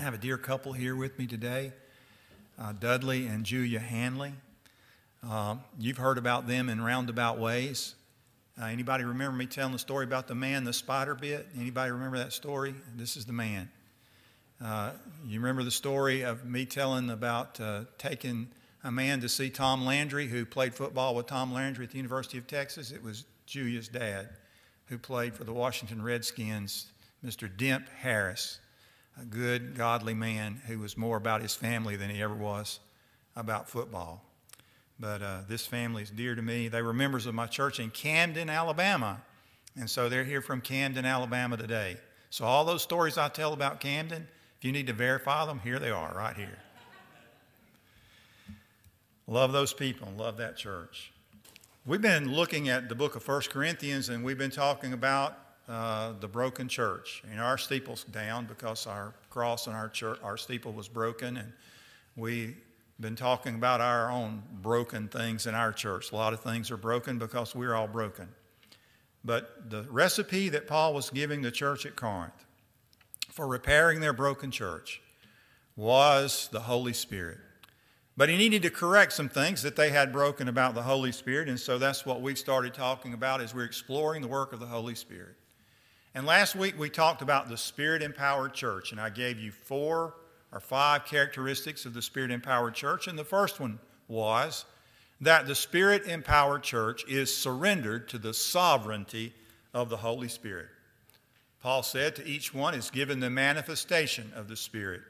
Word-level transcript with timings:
I 0.00 0.02
have 0.04 0.14
a 0.14 0.18
dear 0.18 0.38
couple 0.38 0.72
here 0.72 0.96
with 0.96 1.18
me 1.18 1.26
today, 1.26 1.72
uh, 2.58 2.72
Dudley 2.72 3.26
and 3.26 3.44
Julia 3.44 3.80
Hanley. 3.80 4.32
Uh, 5.22 5.56
you've 5.78 5.98
heard 5.98 6.16
about 6.16 6.48
them 6.48 6.70
in 6.70 6.80
roundabout 6.80 7.38
ways. 7.38 7.96
Uh, 8.58 8.64
anybody 8.64 9.04
remember 9.04 9.36
me 9.36 9.44
telling 9.44 9.74
the 9.74 9.78
story 9.78 10.04
about 10.06 10.26
the 10.26 10.34
man 10.34 10.64
the 10.64 10.72
spider 10.72 11.14
bit? 11.14 11.48
Anybody 11.54 11.90
remember 11.90 12.16
that 12.16 12.32
story? 12.32 12.74
This 12.96 13.18
is 13.18 13.26
the 13.26 13.34
man. 13.34 13.68
Uh, 14.64 14.92
you 15.26 15.38
remember 15.38 15.64
the 15.64 15.70
story 15.70 16.22
of 16.22 16.46
me 16.46 16.64
telling 16.64 17.10
about 17.10 17.60
uh, 17.60 17.82
taking 17.98 18.48
a 18.82 18.90
man 18.90 19.20
to 19.20 19.28
see 19.28 19.50
Tom 19.50 19.84
Landry, 19.84 20.28
who 20.28 20.46
played 20.46 20.74
football 20.74 21.14
with 21.14 21.26
Tom 21.26 21.52
Landry 21.52 21.84
at 21.84 21.90
the 21.90 21.98
University 21.98 22.38
of 22.38 22.46
Texas? 22.46 22.90
It 22.90 23.02
was 23.02 23.26
Julia's 23.44 23.88
dad, 23.88 24.30
who 24.86 24.96
played 24.96 25.34
for 25.34 25.44
the 25.44 25.52
Washington 25.52 26.02
Redskins, 26.02 26.86
Mr. 27.22 27.54
Demp 27.54 27.86
Harris 27.98 28.60
a 29.18 29.24
good, 29.24 29.74
godly 29.74 30.14
man 30.14 30.60
who 30.66 30.78
was 30.78 30.96
more 30.96 31.16
about 31.16 31.42
his 31.42 31.54
family 31.54 31.96
than 31.96 32.10
he 32.10 32.22
ever 32.22 32.34
was 32.34 32.80
about 33.36 33.68
football. 33.68 34.24
But 34.98 35.22
uh, 35.22 35.40
this 35.48 35.66
family 35.66 36.02
is 36.02 36.10
dear 36.10 36.34
to 36.34 36.42
me. 36.42 36.68
They 36.68 36.82
were 36.82 36.92
members 36.92 37.24
of 37.24 37.34
my 37.34 37.46
church 37.46 37.80
in 37.80 37.90
Camden, 37.90 38.50
Alabama. 38.50 39.22
And 39.76 39.88
so 39.88 40.08
they're 40.08 40.24
here 40.24 40.42
from 40.42 40.60
Camden, 40.60 41.04
Alabama 41.06 41.56
today. 41.56 41.96
So 42.28 42.44
all 42.44 42.64
those 42.64 42.82
stories 42.82 43.16
I 43.16 43.28
tell 43.28 43.52
about 43.52 43.80
Camden, 43.80 44.28
if 44.58 44.64
you 44.64 44.72
need 44.72 44.86
to 44.88 44.92
verify 44.92 45.46
them, 45.46 45.60
here 45.60 45.78
they 45.78 45.90
are, 45.90 46.12
right 46.14 46.36
here. 46.36 46.58
love 49.26 49.52
those 49.52 49.72
people, 49.72 50.08
and 50.08 50.18
love 50.18 50.36
that 50.36 50.56
church. 50.56 51.12
We've 51.86 52.02
been 52.02 52.32
looking 52.32 52.68
at 52.68 52.88
the 52.90 52.94
book 52.94 53.16
of 53.16 53.22
First 53.22 53.48
Corinthians, 53.48 54.10
and 54.10 54.22
we've 54.22 54.36
been 54.36 54.50
talking 54.50 54.92
about 54.92 55.38
uh, 55.70 56.14
the 56.18 56.26
broken 56.26 56.66
church. 56.66 57.22
And 57.30 57.40
our 57.40 57.56
steeple's 57.56 58.02
down 58.02 58.46
because 58.46 58.88
our 58.88 59.14
cross 59.30 59.68
and 59.68 59.76
our 59.76 59.88
church, 59.88 60.18
our 60.20 60.36
steeple 60.36 60.72
was 60.72 60.88
broken, 60.88 61.36
and 61.36 61.52
we've 62.16 62.56
been 62.98 63.14
talking 63.14 63.54
about 63.54 63.80
our 63.80 64.10
own 64.10 64.42
broken 64.60 65.06
things 65.06 65.46
in 65.46 65.54
our 65.54 65.72
church. 65.72 66.10
A 66.10 66.16
lot 66.16 66.32
of 66.32 66.40
things 66.40 66.72
are 66.72 66.76
broken 66.76 67.18
because 67.18 67.54
we're 67.54 67.72
all 67.72 67.86
broken. 67.86 68.28
But 69.24 69.70
the 69.70 69.84
recipe 69.90 70.48
that 70.48 70.66
Paul 70.66 70.92
was 70.92 71.08
giving 71.08 71.42
the 71.42 71.52
church 71.52 71.86
at 71.86 71.94
Corinth 71.94 72.46
for 73.30 73.46
repairing 73.46 74.00
their 74.00 74.12
broken 74.12 74.50
church 74.50 75.00
was 75.76 76.48
the 76.50 76.60
Holy 76.60 76.94
Spirit. 76.94 77.38
But 78.16 78.28
he 78.28 78.36
needed 78.36 78.62
to 78.62 78.70
correct 78.70 79.12
some 79.12 79.28
things 79.28 79.62
that 79.62 79.76
they 79.76 79.90
had 79.90 80.12
broken 80.12 80.48
about 80.48 80.74
the 80.74 80.82
Holy 80.82 81.12
Spirit, 81.12 81.48
and 81.48 81.60
so 81.60 81.78
that's 81.78 82.04
what 82.04 82.20
we've 82.22 82.36
started 82.36 82.74
talking 82.74 83.14
about 83.14 83.40
as 83.40 83.54
we're 83.54 83.64
exploring 83.64 84.20
the 84.20 84.28
work 84.28 84.52
of 84.52 84.58
the 84.58 84.66
Holy 84.66 84.96
Spirit. 84.96 85.36
And 86.14 86.26
last 86.26 86.56
week 86.56 86.78
we 86.78 86.90
talked 86.90 87.22
about 87.22 87.48
the 87.48 87.56
Spirit 87.56 88.02
empowered 88.02 88.52
church, 88.52 88.90
and 88.90 89.00
I 89.00 89.10
gave 89.10 89.38
you 89.38 89.52
four 89.52 90.14
or 90.52 90.60
five 90.60 91.04
characteristics 91.04 91.84
of 91.84 91.94
the 91.94 92.02
Spirit 92.02 92.30
empowered 92.30 92.74
church. 92.74 93.06
And 93.06 93.18
the 93.18 93.24
first 93.24 93.60
one 93.60 93.78
was 94.08 94.64
that 95.20 95.46
the 95.46 95.54
Spirit 95.54 96.06
empowered 96.06 96.62
church 96.62 97.04
is 97.08 97.34
surrendered 97.34 98.08
to 98.08 98.18
the 98.18 98.34
sovereignty 98.34 99.32
of 99.72 99.88
the 99.88 99.98
Holy 99.98 100.28
Spirit. 100.28 100.66
Paul 101.62 101.82
said, 101.82 102.16
To 102.16 102.26
each 102.26 102.52
one 102.52 102.74
is 102.74 102.90
given 102.90 103.20
the 103.20 103.30
manifestation 103.30 104.32
of 104.34 104.48
the 104.48 104.56
Spirit 104.56 105.02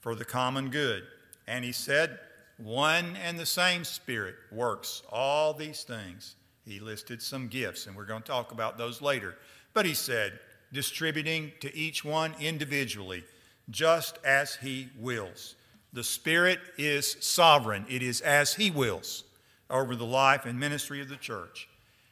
for 0.00 0.14
the 0.14 0.24
common 0.24 0.70
good. 0.70 1.02
And 1.46 1.64
he 1.64 1.72
said, 1.72 2.18
One 2.56 3.16
and 3.16 3.38
the 3.38 3.44
same 3.44 3.84
Spirit 3.84 4.36
works 4.50 5.02
all 5.10 5.52
these 5.52 5.82
things. 5.82 6.36
He 6.64 6.80
listed 6.80 7.20
some 7.20 7.48
gifts, 7.48 7.86
and 7.86 7.94
we're 7.94 8.06
going 8.06 8.22
to 8.22 8.28
talk 8.28 8.52
about 8.52 8.78
those 8.78 9.02
later. 9.02 9.36
But 9.74 9.84
he 9.84 9.94
said, 9.94 10.38
distributing 10.72 11.52
to 11.60 11.74
each 11.76 12.04
one 12.04 12.34
individually, 12.40 13.24
just 13.70 14.18
as 14.24 14.56
he 14.56 14.88
wills. 14.98 15.54
The 15.92 16.04
Spirit 16.04 16.60
is 16.76 17.16
sovereign, 17.20 17.86
it 17.88 18.02
is 18.02 18.20
as 18.20 18.54
he 18.54 18.70
wills 18.70 19.24
over 19.70 19.96
the 19.96 20.06
life 20.06 20.44
and 20.44 20.58
ministry 20.58 21.00
of 21.00 21.08
the 21.08 21.16
church. 21.16 21.68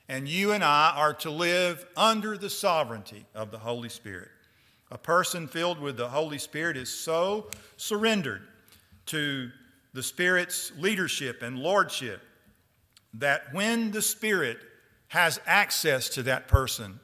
And 0.09 0.28
you 0.28 0.53
and 0.53 0.62
I 0.62 0.93
are 0.97 1.14
to 1.14 1.31
live 1.31 1.87
under 1.97 2.37
the 2.37 2.50
sovereignty 2.50 3.25
of 3.34 3.50
the 3.50 3.59
Holy 3.59 3.88
Spirit. 3.88 4.28
A 4.91 4.98
person 4.98 5.48
filled 5.48 5.81
with 5.81 5.97
the 5.97 6.09
Holy 6.09 6.38
Spirit 6.38 6.76
is 6.76 6.88
so 6.88 7.50
surrendered 7.76 8.43
to 9.06 9.50
the 9.93 10.03
Spirit's 10.03 10.72
leadership 10.78 11.43
and 11.43 11.59
lordship 11.59 12.20
that 13.14 13.53
when 13.53 13.93
the 13.93 14.03
Spirit 14.03 14.59
has 15.09 15.41
access 15.47 16.09
to 16.10 16.22
that 16.25 16.48
person, 16.48 17.00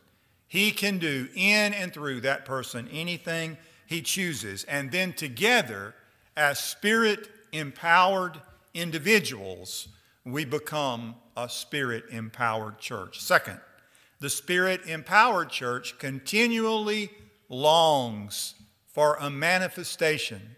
he 0.50 0.72
can 0.72 0.98
do 0.98 1.28
in 1.36 1.72
and 1.72 1.92
through 1.92 2.20
that 2.22 2.44
person 2.44 2.88
anything 2.90 3.56
he 3.86 4.02
chooses. 4.02 4.64
And 4.64 4.90
then 4.90 5.12
together, 5.12 5.94
as 6.36 6.58
spirit 6.58 7.28
empowered 7.52 8.40
individuals, 8.74 9.86
we 10.24 10.44
become 10.44 11.14
a 11.36 11.48
spirit 11.48 12.02
empowered 12.10 12.80
church. 12.80 13.20
Second, 13.20 13.60
the 14.18 14.28
spirit 14.28 14.80
empowered 14.86 15.50
church 15.50 15.96
continually 16.00 17.10
longs 17.48 18.56
for 18.88 19.18
a 19.20 19.30
manifestation 19.30 20.56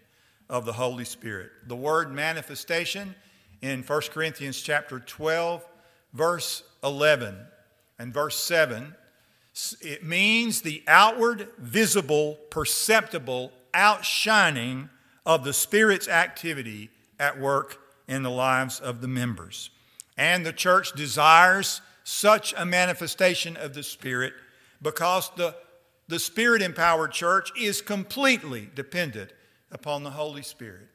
of 0.49 0.65
the 0.65 0.73
Holy 0.73 1.05
Spirit. 1.05 1.51
The 1.67 1.75
word 1.75 2.11
manifestation 2.11 3.13
in 3.61 3.83
1 3.83 4.01
Corinthians 4.11 4.59
chapter 4.59 4.99
12 4.99 5.63
verse 6.13 6.63
11 6.83 7.37
and 7.99 8.11
verse 8.11 8.39
7 8.39 8.95
it 9.81 10.03
means 10.03 10.61
the 10.61 10.83
outward, 10.87 11.47
visible, 11.57 12.39
perceptible 12.49 13.51
outshining 13.73 14.89
of 15.25 15.43
the 15.43 15.53
Spirit's 15.53 16.07
activity 16.07 16.89
at 17.19 17.39
work 17.39 17.79
in 18.07 18.23
the 18.23 18.31
lives 18.31 18.79
of 18.79 19.01
the 19.01 19.07
members. 19.07 19.69
And 20.17 20.45
the 20.45 20.53
church 20.53 20.93
desires 20.93 21.81
such 22.03 22.53
a 22.57 22.65
manifestation 22.65 23.55
of 23.55 23.73
the 23.73 23.83
Spirit 23.83 24.33
because 24.81 25.31
the, 25.37 25.55
the 26.07 26.19
Spirit 26.19 26.61
empowered 26.61 27.11
church 27.11 27.51
is 27.57 27.81
completely 27.81 28.69
dependent 28.75 29.31
upon 29.71 30.03
the 30.03 30.11
Holy 30.11 30.43
Spirit. 30.43 30.87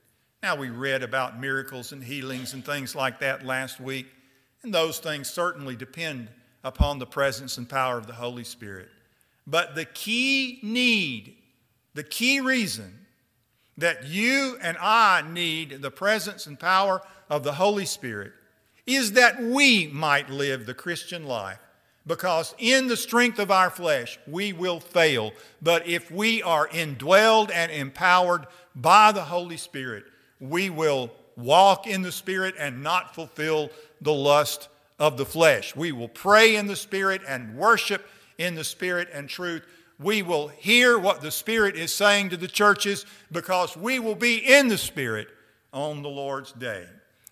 Now, 0.42 0.56
we 0.56 0.70
read 0.70 1.02
about 1.02 1.40
miracles 1.40 1.92
and 1.92 2.02
healings 2.02 2.54
and 2.54 2.64
things 2.64 2.94
like 2.94 3.20
that 3.20 3.44
last 3.44 3.80
week, 3.80 4.06
and 4.62 4.72
those 4.72 4.98
things 4.98 5.28
certainly 5.28 5.74
depend 5.74 6.28
upon 6.64 6.98
the 6.98 7.06
presence 7.06 7.58
and 7.58 7.68
power 7.68 7.98
of 7.98 8.06
the 8.06 8.14
Holy 8.14 8.44
Spirit. 8.44 8.88
But 9.46 9.74
the 9.74 9.84
key 9.84 10.58
need, 10.62 11.36
the 11.94 12.02
key 12.02 12.40
reason 12.40 13.06
that 13.76 14.04
you 14.04 14.58
and 14.60 14.76
I 14.78 15.22
need 15.22 15.82
the 15.82 15.90
presence 15.90 16.46
and 16.46 16.58
power 16.58 17.00
of 17.30 17.44
the 17.44 17.54
Holy 17.54 17.86
Spirit 17.86 18.32
is 18.86 19.12
that 19.12 19.40
we 19.40 19.86
might 19.86 20.30
live 20.30 20.66
the 20.66 20.74
Christian 20.74 21.24
life. 21.24 21.58
Because 22.06 22.54
in 22.58 22.86
the 22.86 22.96
strength 22.96 23.38
of 23.38 23.50
our 23.50 23.68
flesh, 23.68 24.18
we 24.26 24.54
will 24.54 24.80
fail. 24.80 25.32
But 25.60 25.86
if 25.86 26.10
we 26.10 26.42
are 26.42 26.66
indwelled 26.68 27.50
and 27.52 27.70
empowered 27.70 28.46
by 28.74 29.12
the 29.12 29.24
Holy 29.24 29.58
Spirit, 29.58 30.04
we 30.40 30.70
will 30.70 31.10
walk 31.36 31.86
in 31.86 32.00
the 32.00 32.12
Spirit 32.12 32.54
and 32.58 32.82
not 32.82 33.14
fulfill 33.14 33.70
the 34.00 34.12
lust 34.12 34.68
of 34.98 35.16
the 35.16 35.26
flesh. 35.26 35.76
We 35.76 35.92
will 35.92 36.08
pray 36.08 36.56
in 36.56 36.66
the 36.66 36.76
Spirit 36.76 37.22
and 37.26 37.56
worship 37.56 38.06
in 38.36 38.54
the 38.54 38.64
Spirit 38.64 39.08
and 39.12 39.28
truth. 39.28 39.66
We 39.98 40.22
will 40.22 40.48
hear 40.48 40.98
what 40.98 41.20
the 41.20 41.30
Spirit 41.30 41.76
is 41.76 41.94
saying 41.94 42.30
to 42.30 42.36
the 42.36 42.48
churches 42.48 43.04
because 43.32 43.76
we 43.76 43.98
will 43.98 44.14
be 44.14 44.36
in 44.36 44.68
the 44.68 44.78
Spirit 44.78 45.28
on 45.72 46.02
the 46.02 46.08
Lord's 46.08 46.52
day. 46.52 46.86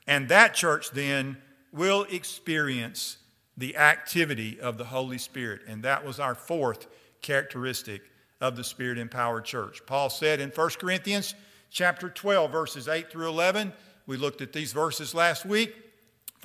And 0.06 0.28
that 0.28 0.54
church 0.54 0.90
then 0.90 1.38
will 1.72 2.06
experience 2.10 3.18
the 3.56 3.76
activity 3.76 4.60
of 4.60 4.78
the 4.78 4.84
Holy 4.84 5.18
Spirit. 5.18 5.62
And 5.66 5.82
that 5.82 6.04
was 6.04 6.20
our 6.20 6.34
fourth 6.34 6.86
characteristic 7.22 8.02
of 8.40 8.56
the 8.56 8.64
Spirit 8.64 8.98
empowered 8.98 9.44
church. 9.44 9.80
Paul 9.86 10.10
said 10.10 10.40
in 10.40 10.50
1 10.50 10.70
Corinthians 10.78 11.34
chapter 11.70 12.08
12 12.08 12.50
verses 12.52 12.88
8 12.88 13.10
through 13.10 13.28
11, 13.28 13.72
we 14.06 14.16
looked 14.16 14.40
at 14.40 14.52
these 14.52 14.72
verses 14.72 15.14
last 15.14 15.46
week. 15.46 15.74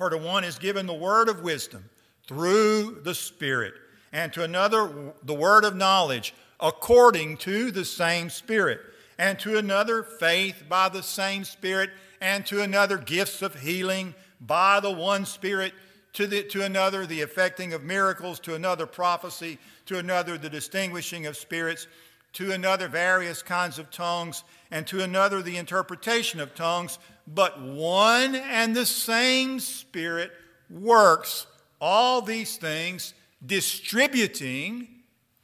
For 0.02 0.10
to 0.10 0.18
one 0.18 0.42
is 0.42 0.58
given 0.58 0.86
the 0.86 0.92
word 0.92 1.28
of 1.28 1.42
wisdom 1.42 1.88
through 2.26 3.02
the 3.04 3.14
Spirit, 3.14 3.74
and 4.12 4.32
to 4.32 4.42
another 4.42 5.12
the 5.22 5.32
word 5.32 5.64
of 5.64 5.76
knowledge 5.76 6.34
according 6.58 7.36
to 7.36 7.70
the 7.70 7.84
same 7.84 8.28
Spirit, 8.28 8.80
and 9.16 9.38
to 9.38 9.58
another 9.58 10.02
faith 10.02 10.64
by 10.68 10.88
the 10.88 11.04
same 11.04 11.44
Spirit, 11.44 11.90
and 12.20 12.44
to 12.46 12.62
another 12.62 12.98
gifts 12.98 13.42
of 13.42 13.60
healing 13.60 14.16
by 14.40 14.80
the 14.80 14.90
one 14.90 15.24
Spirit, 15.24 15.72
to, 16.14 16.26
the, 16.26 16.42
to 16.48 16.64
another 16.64 17.06
the 17.06 17.20
effecting 17.20 17.72
of 17.72 17.84
miracles, 17.84 18.40
to 18.40 18.56
another 18.56 18.86
prophecy, 18.86 19.56
to 19.86 19.98
another 19.98 20.36
the 20.36 20.50
distinguishing 20.50 21.26
of 21.26 21.36
spirits, 21.36 21.86
to 22.34 22.52
another 22.52 22.88
various 22.88 23.42
kinds 23.42 23.78
of 23.78 23.90
tongues, 23.90 24.44
and 24.70 24.86
to 24.86 25.02
another 25.02 25.42
the 25.42 25.56
interpretation 25.56 26.40
of 26.40 26.54
tongues 26.54 26.98
but 27.26 27.60
one 27.60 28.34
and 28.34 28.74
the 28.74 28.86
same 28.86 29.60
Spirit 29.60 30.32
works 30.70 31.46
all 31.80 32.22
these 32.22 32.56
things, 32.56 33.14
distributing 33.44 34.88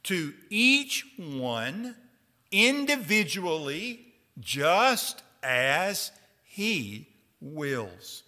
to 0.03 0.33
each 0.49 1.05
one 1.17 1.95
individually 2.51 4.05
just 4.39 5.23
as 5.43 6.11
He 6.43 7.07
wills. 7.41 8.23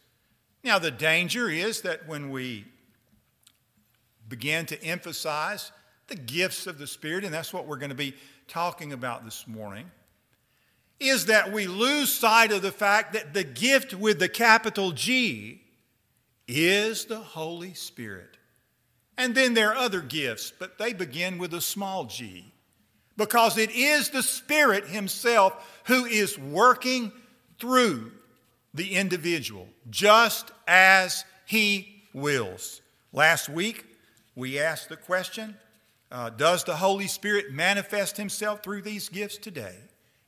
Now, 0.63 0.77
the 0.77 0.91
danger 0.91 1.49
is 1.49 1.81
that 1.81 2.07
when 2.07 2.29
we 2.29 2.65
begin 4.27 4.65
to 4.67 4.83
emphasize 4.83 5.71
the 6.07 6.15
gifts 6.15 6.67
of 6.67 6.77
the 6.77 6.87
Spirit, 6.87 7.23
and 7.23 7.33
that's 7.33 7.53
what 7.53 7.65
we're 7.65 7.77
going 7.77 7.89
to 7.89 7.95
be 7.95 8.13
talking 8.51 8.91
about 8.91 9.23
this 9.23 9.47
morning, 9.47 9.89
is 10.99 11.27
that 11.27 11.53
we 11.53 11.67
lose 11.67 12.13
sight 12.13 12.51
of 12.51 12.61
the 12.61 12.71
fact 12.71 13.13
that 13.13 13.33
the 13.33 13.45
gift 13.45 13.93
with 13.93 14.19
the 14.19 14.27
capital 14.27 14.91
G 14.91 15.61
is 16.49 17.05
the 17.05 17.19
Holy 17.19 17.73
Spirit. 17.73 18.37
And 19.17 19.33
then 19.33 19.53
there 19.53 19.69
are 19.71 19.77
other 19.77 20.01
gifts, 20.01 20.51
but 20.51 20.77
they 20.77 20.91
begin 20.91 21.37
with 21.37 21.53
a 21.53 21.61
small 21.61 22.05
g 22.05 22.53
because 23.15 23.57
it 23.57 23.71
is 23.71 24.09
the 24.09 24.23
Spirit 24.23 24.85
Himself 24.87 25.81
who 25.85 26.05
is 26.05 26.37
working 26.37 27.13
through 27.57 28.11
the 28.73 28.95
individual 28.95 29.67
just 29.89 30.51
as 30.67 31.23
He 31.45 32.03
wills. 32.13 32.81
Last 33.13 33.47
week, 33.47 33.85
we 34.35 34.59
asked 34.59 34.89
the 34.89 34.97
question 34.97 35.55
uh, 36.11 36.29
Does 36.29 36.63
the 36.63 36.75
Holy 36.75 37.07
Spirit 37.07 37.51
manifest 37.51 38.17
Himself 38.17 38.61
through 38.63 38.81
these 38.81 39.09
gifts 39.09 39.37
today? 39.37 39.75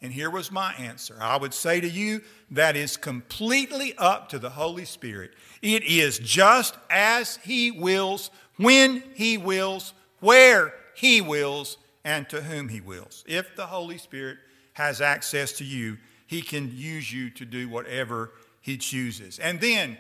And 0.02 0.12
here 0.12 0.30
was 0.30 0.52
my 0.52 0.74
answer. 0.74 1.16
I 1.20 1.38
would 1.38 1.54
say 1.54 1.80
to 1.80 1.88
you, 1.88 2.22
that 2.52 2.76
is 2.76 2.98
completely 2.98 3.94
up 3.98 4.30
to 4.30 4.40
the 4.40 4.50
Holy 4.50 4.86
Spirit. 4.86 5.32
It 5.62 5.84
is 5.84 6.20
just 6.20 6.76
as 6.90 7.38
He 7.38 7.72
wills, 7.72 8.30
when 8.58 9.04
He 9.14 9.38
wills, 9.38 9.94
where 10.20 10.74
He 10.94 11.22
wills, 11.22 11.78
and 12.04 12.28
to 12.30 12.42
whom 12.42 12.68
He 12.68 12.82
wills. 12.82 13.24
If 13.28 13.56
the 13.56 13.68
Holy 13.68 13.98
Spirit 13.98 14.40
has 14.74 15.00
access 15.00 15.54
to 15.54 15.64
you, 15.64 15.98
He 16.28 16.42
can 16.42 16.70
use 16.76 17.12
you 17.12 17.30
to 17.32 17.46
do 17.46 17.70
whatever 17.70 18.32
He 18.60 18.78
chooses. 18.78 19.40
And 19.40 19.62
then, 19.62 19.98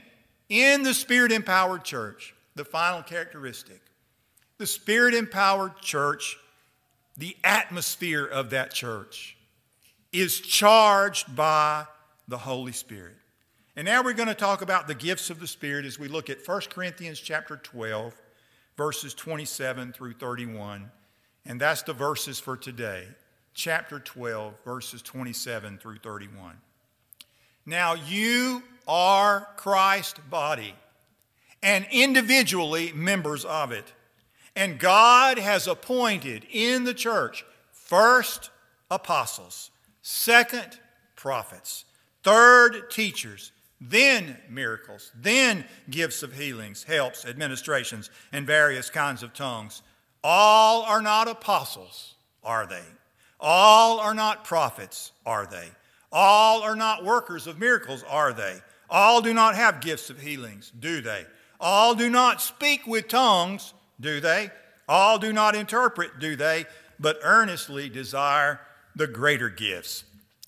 in 0.49 0.83
the 0.83 0.93
Spirit 0.93 1.31
empowered 1.31 1.85
church, 1.85 2.35
the 2.55 2.65
final 2.65 3.03
characteristic 3.03 3.81
the 4.63 4.67
Spirit 4.67 5.13
empowered 5.13 5.75
church, 5.81 6.37
the 7.17 7.35
atmosphere 7.43 8.25
of 8.25 8.51
that 8.51 8.71
church 8.71 9.35
is 10.13 10.39
charged 10.39 11.35
by 11.35 11.85
the 12.29 12.37
Holy 12.37 12.71
Spirit. 12.71 13.17
And 13.75 13.85
now 13.85 14.01
we're 14.01 14.13
going 14.13 14.29
to 14.29 14.33
talk 14.33 14.61
about 14.61 14.87
the 14.87 14.95
gifts 14.95 15.29
of 15.29 15.41
the 15.41 15.47
Spirit 15.47 15.83
as 15.83 15.99
we 15.99 16.07
look 16.07 16.29
at 16.29 16.47
1 16.47 16.61
Corinthians 16.69 17.19
chapter 17.19 17.57
12, 17.57 18.13
verses 18.77 19.13
27 19.13 19.91
through 19.91 20.13
31. 20.13 20.89
And 21.45 21.59
that's 21.59 21.81
the 21.81 21.91
verses 21.91 22.39
for 22.39 22.55
today, 22.55 23.05
chapter 23.53 23.99
12, 23.99 24.53
verses 24.63 25.01
27 25.01 25.77
through 25.77 25.97
31. 25.97 26.55
Now 27.65 27.95
you 27.95 28.63
are 28.87 29.45
Christ's 29.57 30.21
body, 30.29 30.73
and 31.61 31.85
individually 31.91 32.93
members 32.95 33.43
of 33.43 33.73
it. 33.73 33.91
And 34.55 34.79
God 34.79 35.37
has 35.39 35.67
appointed 35.67 36.45
in 36.51 36.83
the 36.83 36.93
church 36.93 37.43
first 37.71 38.51
apostles 38.91 39.71
Second, 40.03 40.79
prophets. 41.15 41.85
Third, 42.23 42.91
teachers. 42.91 43.53
Then, 43.79 44.37
miracles. 44.49 45.11
Then, 45.15 45.65
gifts 45.89 46.23
of 46.23 46.33
healings, 46.33 46.83
helps, 46.83 47.25
administrations, 47.25 48.09
and 48.33 48.45
various 48.45 48.89
kinds 48.89 49.23
of 49.23 49.33
tongues. 49.33 49.81
All 50.23 50.83
are 50.83 51.01
not 51.01 51.29
apostles, 51.29 52.15
are 52.43 52.67
they? 52.67 52.83
All 53.39 53.99
are 53.99 54.13
not 54.13 54.43
prophets, 54.43 55.13
are 55.25 55.45
they? 55.45 55.69
All 56.11 56.61
are 56.61 56.75
not 56.75 57.05
workers 57.05 57.47
of 57.47 57.59
miracles, 57.59 58.03
are 58.09 58.33
they? 58.33 58.59
All 58.89 59.21
do 59.21 59.33
not 59.33 59.55
have 59.55 59.81
gifts 59.81 60.09
of 60.09 60.19
healings, 60.19 60.71
do 60.79 61.01
they? 61.01 61.25
All 61.61 61.95
do 61.95 62.09
not 62.09 62.41
speak 62.41 62.85
with 62.85 63.07
tongues, 63.07 63.73
do 64.03 64.19
they? 64.19 64.51
All 64.87 65.17
do 65.17 65.33
not 65.33 65.55
interpret, 65.55 66.19
do 66.19 66.35
they? 66.35 66.65
But 66.99 67.17
earnestly 67.23 67.89
desire 67.89 68.59
the 68.95 69.07
greater 69.07 69.49
gifts. 69.49 70.03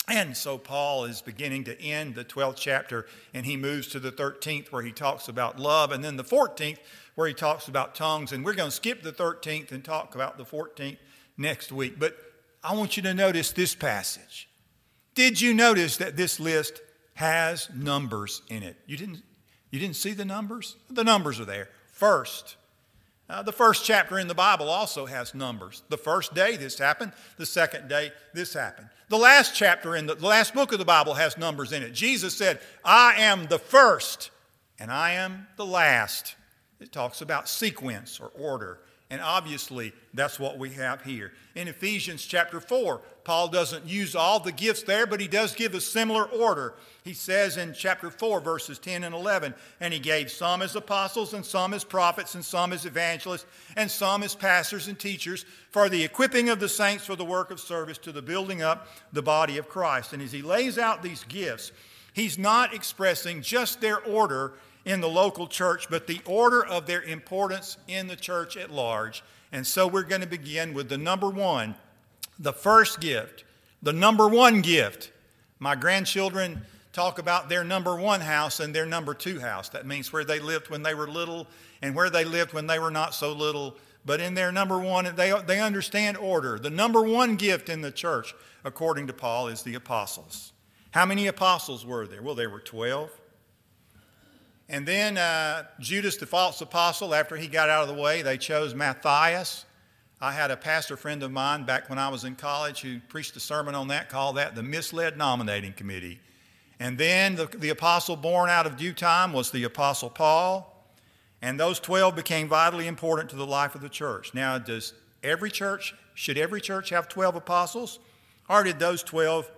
And 0.08 0.38
so 0.38 0.60
Paul 0.60 1.06
is 1.06 1.22
beginning 1.22 1.64
to 1.64 1.82
end 1.82 2.14
the 2.14 2.24
12th 2.24 2.58
chapter, 2.58 3.08
and 3.34 3.46
he 3.46 3.58
moves 3.58 3.88
to 3.88 4.00
the 4.00 4.12
13th 4.12 4.72
where 4.72 4.84
he 4.84 4.92
talks 4.92 5.28
about 5.28 5.60
love, 5.60 5.92
and 5.92 6.04
then 6.04 6.16
the 6.16 6.24
14th 6.24 6.78
where 7.16 7.28
he 7.28 7.34
talks 7.34 7.68
about 7.68 7.96
tongues. 7.96 8.32
And 8.32 8.46
we're 8.46 8.54
going 8.54 8.70
to 8.70 8.76
skip 8.76 9.02
the 9.02 9.12
13th 9.12 9.72
and 9.72 9.84
talk 9.84 10.14
about 10.14 10.38
the 10.38 10.46
14th 10.46 10.98
next 11.38 11.72
week. 11.72 11.98
But 11.98 12.18
I 12.64 12.76
want 12.76 12.98
you 12.98 13.04
to 13.04 13.14
notice 13.14 13.52
this 13.52 13.74
passage. 13.74 14.48
Did 15.16 15.42
you 15.42 15.54
notice 15.54 15.98
that 15.98 16.18
this 16.18 16.40
list 16.40 16.82
has 17.16 17.70
numbers 17.74 18.42
in 18.50 18.62
it? 18.62 18.78
You 18.86 18.98
didn't, 18.98 19.24
you 19.72 19.80
didn't 19.80 19.96
see 19.96 20.14
the 20.14 20.26
numbers? 20.26 20.76
The 20.90 21.04
numbers 21.04 21.40
are 21.40 21.46
there. 21.46 21.70
First, 21.92 22.58
uh, 23.30 23.42
the 23.42 23.52
first 23.52 23.86
chapter 23.86 24.20
in 24.20 24.28
the 24.28 24.36
Bible 24.36 24.70
also 24.70 25.06
has 25.06 25.34
numbers. 25.34 25.84
The 25.90 25.98
first 25.98 26.34
day 26.34 26.58
this 26.58 26.78
happened, 26.78 27.12
the 27.38 27.46
second 27.46 27.88
day 27.88 28.12
this 28.34 28.54
happened. 28.54 28.90
The 29.10 29.18
last 29.18 29.56
chapter 29.56 29.96
in 29.96 30.06
the, 30.06 30.16
the 30.16 30.28
last 30.28 30.54
book 30.54 30.72
of 30.72 30.80
the 30.80 30.86
Bible 30.86 31.16
has 31.16 31.38
numbers 31.38 31.72
in 31.72 31.82
it. 31.82 31.94
Jesus 31.94 32.38
said, 32.38 32.60
I 32.84 33.16
am 33.18 33.48
the 33.48 33.60
first 33.60 34.30
and 34.80 34.92
I 34.92 35.14
am 35.14 35.48
the 35.56 35.66
last. 35.66 36.36
It 36.80 36.92
talks 36.92 37.22
about 37.22 37.50
sequence 37.50 38.20
or 38.20 38.28
order. 38.28 38.80
And 39.16 39.24
obviously, 39.24 39.94
that's 40.14 40.42
what 40.42 40.60
we 40.60 40.72
have 40.72 41.02
here. 41.02 41.32
In 41.56 41.70
Ephesians 41.70 42.26
chapter 42.26 42.60
4, 42.60 43.00
Paul 43.24 43.48
doesn't 43.48 43.86
use 43.86 44.14
all 44.14 44.42
the 44.42 44.52
gifts 44.52 44.84
there, 44.84 45.08
but 45.08 45.22
he 45.22 45.30
does 45.30 45.56
give 45.56 45.74
a 45.74 45.80
similar 45.80 46.26
order. 46.26 46.74
He 47.06 47.14
says 47.14 47.56
in 47.56 47.74
chapter 47.74 48.12
4, 48.12 48.42
verses 48.42 48.78
10 48.78 49.06
and 49.06 49.16
11, 49.16 49.54
and 49.80 49.94
he 49.94 50.02
gave 50.02 50.30
some 50.30 50.62
as 50.62 50.76
apostles, 50.76 51.34
and 51.34 51.46
some 51.46 51.74
as 51.74 51.86
prophets, 51.86 52.36
and 52.36 52.44
some 52.44 52.74
as 52.74 52.86
evangelists, 52.86 53.46
and 53.78 53.90
some 53.90 54.22
as 54.22 54.36
pastors 54.36 54.90
and 54.90 55.00
teachers 55.00 55.46
for 55.70 55.88
the 55.88 56.04
equipping 56.04 56.50
of 56.50 56.60
the 56.60 56.68
saints 56.68 57.06
for 57.06 57.16
the 57.16 57.24
work 57.24 57.52
of 57.52 57.62
service 57.62 57.98
to 58.00 58.12
the 58.12 58.22
building 58.22 58.62
up 58.62 58.90
the 59.14 59.24
body 59.24 59.58
of 59.58 59.70
Christ. 59.70 60.12
And 60.12 60.22
as 60.22 60.34
he 60.34 60.42
lays 60.42 60.78
out 60.78 61.02
these 61.02 61.24
gifts, 61.24 61.72
he's 62.12 62.38
not 62.38 62.74
expressing 62.74 63.42
just 63.42 63.80
their 63.80 64.04
order 64.04 64.56
in 64.86 65.02
the 65.02 65.10
local 65.10 65.48
church, 65.48 65.90
but 65.90 66.08
the 66.08 66.22
order 66.26 66.64
of 66.64 66.86
their 66.86 67.02
importance 67.02 67.78
in 67.88 68.08
the 68.08 68.16
church 68.16 68.56
at 68.56 68.72
large. 68.72 69.24
And 69.52 69.66
so 69.66 69.88
we're 69.88 70.04
going 70.04 70.22
to 70.22 70.28
begin 70.28 70.74
with 70.74 70.90
the 70.90 70.98
number 70.98 71.30
one, 71.30 71.76
the 72.38 72.54
first 72.54 73.02
gift, 73.02 73.44
the 73.82 73.94
number 73.94 74.28
one 74.28 74.62
gift. 74.62 75.12
My 75.60 75.76
grandchildren 75.76 76.62
talk 76.94 77.20
about 77.20 77.50
their 77.50 77.64
number 77.64 77.96
one 77.96 78.22
house 78.22 78.60
and 78.60 78.74
their 78.74 78.86
number 78.86 79.14
two 79.14 79.40
house. 79.40 79.70
That 79.70 79.86
means 79.86 80.14
where 80.14 80.24
they 80.24 80.40
lived 80.40 80.70
when 80.70 80.84
they 80.84 80.94
were 80.94 81.08
little 81.08 81.48
and 81.82 81.96
where 81.96 82.10
they 82.10 82.24
lived 82.24 82.54
when 82.54 82.68
they 82.68 82.80
were 82.80 82.92
not 82.92 83.14
so 83.14 83.34
little. 83.34 83.76
But 84.06 84.22
in 84.22 84.36
their 84.36 84.52
number 84.52 84.78
one, 84.78 85.12
they, 85.16 85.34
they 85.48 85.60
understand 85.60 86.18
order. 86.18 86.60
The 86.60 86.70
number 86.70 87.02
one 87.02 87.36
gift 87.36 87.70
in 87.70 87.82
the 87.82 87.92
church, 87.92 88.36
according 88.64 89.08
to 89.08 89.14
Paul, 89.14 89.48
is 89.48 89.64
the 89.64 89.76
apostles. 89.76 90.54
How 90.92 91.06
many 91.06 91.28
apostles 91.28 91.86
were 91.86 92.08
there? 92.08 92.22
Well, 92.22 92.36
there 92.36 92.50
were 92.50 92.60
12. 92.60 93.10
And 94.68 94.88
then 94.88 95.18
uh, 95.18 95.66
Judas, 95.80 96.18
the 96.18 96.26
false 96.26 96.60
apostle, 96.62 97.14
after 97.14 97.36
he 97.36 97.48
got 97.48 97.70
out 97.70 97.88
of 97.88 97.96
the 97.96 98.02
way, 98.02 98.22
they 98.22 98.38
chose 98.38 98.74
Matthias. 98.74 99.66
I 100.20 100.32
had 100.32 100.50
a 100.50 100.58
pastor 100.58 100.98
friend 100.98 101.22
of 101.22 101.32
mine 101.32 101.66
back 101.66 101.90
when 101.90 102.00
I 102.00 102.10
was 102.10 102.24
in 102.24 102.36
college 102.36 102.82
who 102.82 103.00
preached 103.00 103.36
a 103.36 103.40
sermon 103.40 103.76
on 103.76 103.90
that, 103.90 104.10
called 104.10 104.38
that 104.38 104.56
the 104.56 104.64
misled 104.64 105.18
nominating 105.18 105.74
committee. 105.74 106.20
And 106.80 106.98
then 106.98 107.36
the, 107.36 107.46
the 107.46 107.70
apostle 107.70 108.16
born 108.16 108.50
out 108.50 108.66
of 108.66 108.76
due 108.76 108.94
time 108.94 109.34
was 109.34 109.52
the 109.52 109.64
apostle 109.64 110.10
Paul. 110.10 110.72
And 111.42 111.60
those 111.60 111.80
12 111.80 112.16
became 112.16 112.48
vitally 112.48 112.88
important 112.88 113.30
to 113.30 113.36
the 113.36 113.46
life 113.46 113.76
of 113.76 113.82
the 113.82 113.90
church. 113.90 114.34
Now, 114.34 114.58
does 114.58 114.94
every 115.24 115.52
church, 115.52 115.94
should 116.16 116.38
every 116.38 116.60
church 116.60 116.90
have 116.90 117.08
12 117.08 117.36
apostles? 117.36 118.00
Or 118.50 118.64
did 118.64 118.80
those 118.80 119.04
12 119.04 119.50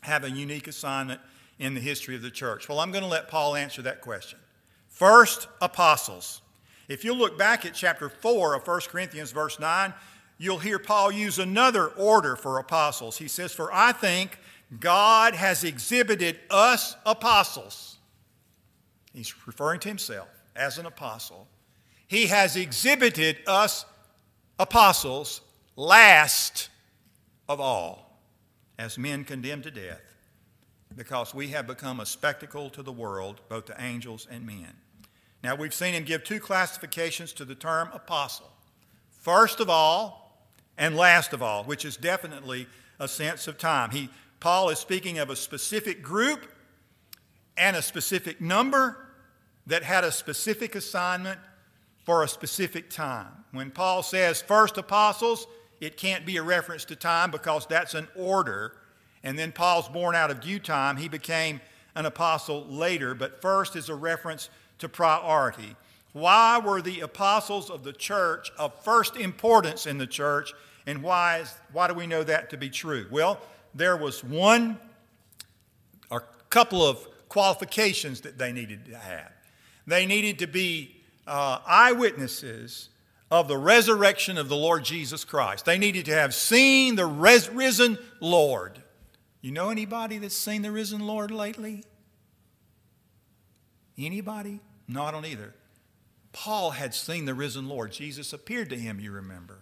have 0.00 0.24
a 0.24 0.30
unique 0.30 0.66
assignment 0.66 1.20
in 1.58 1.74
the 1.74 1.80
history 1.80 2.14
of 2.14 2.22
the 2.22 2.30
church? 2.30 2.68
Well, 2.68 2.80
I'm 2.80 2.90
going 2.90 3.04
to 3.04 3.10
let 3.10 3.28
Paul 3.28 3.54
answer 3.54 3.82
that 3.82 4.00
question. 4.00 4.38
First, 4.96 5.46
apostles. 5.60 6.40
If 6.88 7.04
you 7.04 7.12
look 7.12 7.36
back 7.36 7.66
at 7.66 7.74
chapter 7.74 8.08
4 8.08 8.54
of 8.54 8.66
1 8.66 8.80
Corinthians, 8.88 9.30
verse 9.30 9.60
9, 9.60 9.92
you'll 10.38 10.58
hear 10.58 10.78
Paul 10.78 11.12
use 11.12 11.38
another 11.38 11.88
order 11.88 12.34
for 12.34 12.58
apostles. 12.58 13.18
He 13.18 13.28
says, 13.28 13.52
For 13.52 13.70
I 13.70 13.92
think 13.92 14.38
God 14.80 15.34
has 15.34 15.64
exhibited 15.64 16.38
us 16.48 16.96
apostles. 17.04 17.98
He's 19.12 19.34
referring 19.46 19.80
to 19.80 19.88
himself 19.88 20.28
as 20.56 20.78
an 20.78 20.86
apostle. 20.86 21.46
He 22.06 22.28
has 22.28 22.56
exhibited 22.56 23.36
us 23.46 23.84
apostles 24.58 25.42
last 25.76 26.70
of 27.50 27.60
all 27.60 28.18
as 28.78 28.96
men 28.96 29.24
condemned 29.24 29.64
to 29.64 29.70
death 29.70 30.00
because 30.96 31.34
we 31.34 31.48
have 31.48 31.66
become 31.66 32.00
a 32.00 32.06
spectacle 32.06 32.70
to 32.70 32.82
the 32.82 32.92
world, 32.92 33.42
both 33.50 33.66
to 33.66 33.76
angels 33.78 34.26
and 34.30 34.46
men. 34.46 34.72
Now, 35.46 35.54
we've 35.54 35.72
seen 35.72 35.94
him 35.94 36.02
give 36.02 36.24
two 36.24 36.40
classifications 36.40 37.32
to 37.34 37.44
the 37.44 37.54
term 37.54 37.88
apostle 37.92 38.50
first 39.12 39.60
of 39.60 39.70
all 39.70 40.44
and 40.76 40.96
last 40.96 41.32
of 41.32 41.40
all, 41.40 41.62
which 41.62 41.84
is 41.84 41.96
definitely 41.96 42.66
a 42.98 43.06
sense 43.06 43.46
of 43.46 43.56
time. 43.56 43.92
He 43.92 44.08
Paul 44.40 44.70
is 44.70 44.80
speaking 44.80 45.20
of 45.20 45.30
a 45.30 45.36
specific 45.36 46.02
group 46.02 46.48
and 47.56 47.76
a 47.76 47.82
specific 47.82 48.40
number 48.40 49.06
that 49.68 49.84
had 49.84 50.02
a 50.02 50.10
specific 50.10 50.74
assignment 50.74 51.38
for 52.04 52.24
a 52.24 52.28
specific 52.28 52.90
time. 52.90 53.44
When 53.52 53.70
Paul 53.70 54.02
says 54.02 54.42
first 54.42 54.78
apostles, 54.78 55.46
it 55.80 55.96
can't 55.96 56.26
be 56.26 56.38
a 56.38 56.42
reference 56.42 56.84
to 56.86 56.96
time 56.96 57.30
because 57.30 57.66
that's 57.66 57.94
an 57.94 58.08
order. 58.16 58.78
And 59.22 59.38
then 59.38 59.52
Paul's 59.52 59.88
born 59.88 60.16
out 60.16 60.32
of 60.32 60.40
due 60.40 60.58
time. 60.58 60.96
He 60.96 61.08
became 61.08 61.60
an 61.94 62.04
apostle 62.04 62.66
later, 62.66 63.14
but 63.14 63.40
first 63.40 63.76
is 63.76 63.88
a 63.88 63.94
reference 63.94 64.50
to 64.78 64.88
priority. 64.88 65.76
Why 66.12 66.58
were 66.58 66.80
the 66.80 67.00
apostles 67.00 67.70
of 67.70 67.84
the 67.84 67.92
church 67.92 68.50
of 68.58 68.72
first 68.82 69.16
importance 69.16 69.86
in 69.86 69.98
the 69.98 70.06
church, 70.06 70.54
and 70.86 71.02
why, 71.02 71.40
is, 71.40 71.54
why 71.72 71.88
do 71.88 71.94
we 71.94 72.06
know 72.06 72.24
that 72.24 72.50
to 72.50 72.56
be 72.56 72.70
true? 72.70 73.06
Well, 73.10 73.40
there 73.74 73.96
was 73.96 74.24
one 74.24 74.78
or 76.10 76.24
couple 76.48 76.86
of 76.86 77.06
qualifications 77.28 78.22
that 78.22 78.38
they 78.38 78.52
needed 78.52 78.86
to 78.86 78.96
have. 78.96 79.30
They 79.86 80.06
needed 80.06 80.38
to 80.38 80.46
be 80.46 80.96
uh, 81.26 81.58
eyewitnesses 81.66 82.88
of 83.30 83.48
the 83.48 83.58
resurrection 83.58 84.38
of 84.38 84.48
the 84.48 84.56
Lord 84.56 84.84
Jesus 84.84 85.24
Christ. 85.24 85.64
They 85.64 85.78
needed 85.78 86.04
to 86.06 86.14
have 86.14 86.34
seen 86.34 86.94
the 86.94 87.06
res- 87.06 87.50
risen 87.50 87.98
Lord. 88.20 88.82
You 89.40 89.50
know 89.52 89.70
anybody 89.70 90.18
that's 90.18 90.36
seen 90.36 90.62
the 90.62 90.72
risen 90.72 91.00
Lord 91.00 91.30
lately? 91.30 91.84
Anybody? 93.98 94.60
No, 94.88 95.04
I 95.04 95.10
don't 95.10 95.26
either. 95.26 95.54
Paul 96.32 96.72
had 96.72 96.94
seen 96.94 97.24
the 97.24 97.34
risen 97.34 97.68
Lord. 97.68 97.92
Jesus 97.92 98.32
appeared 98.32 98.70
to 98.70 98.76
him, 98.76 99.00
you 99.00 99.10
remember. 99.10 99.58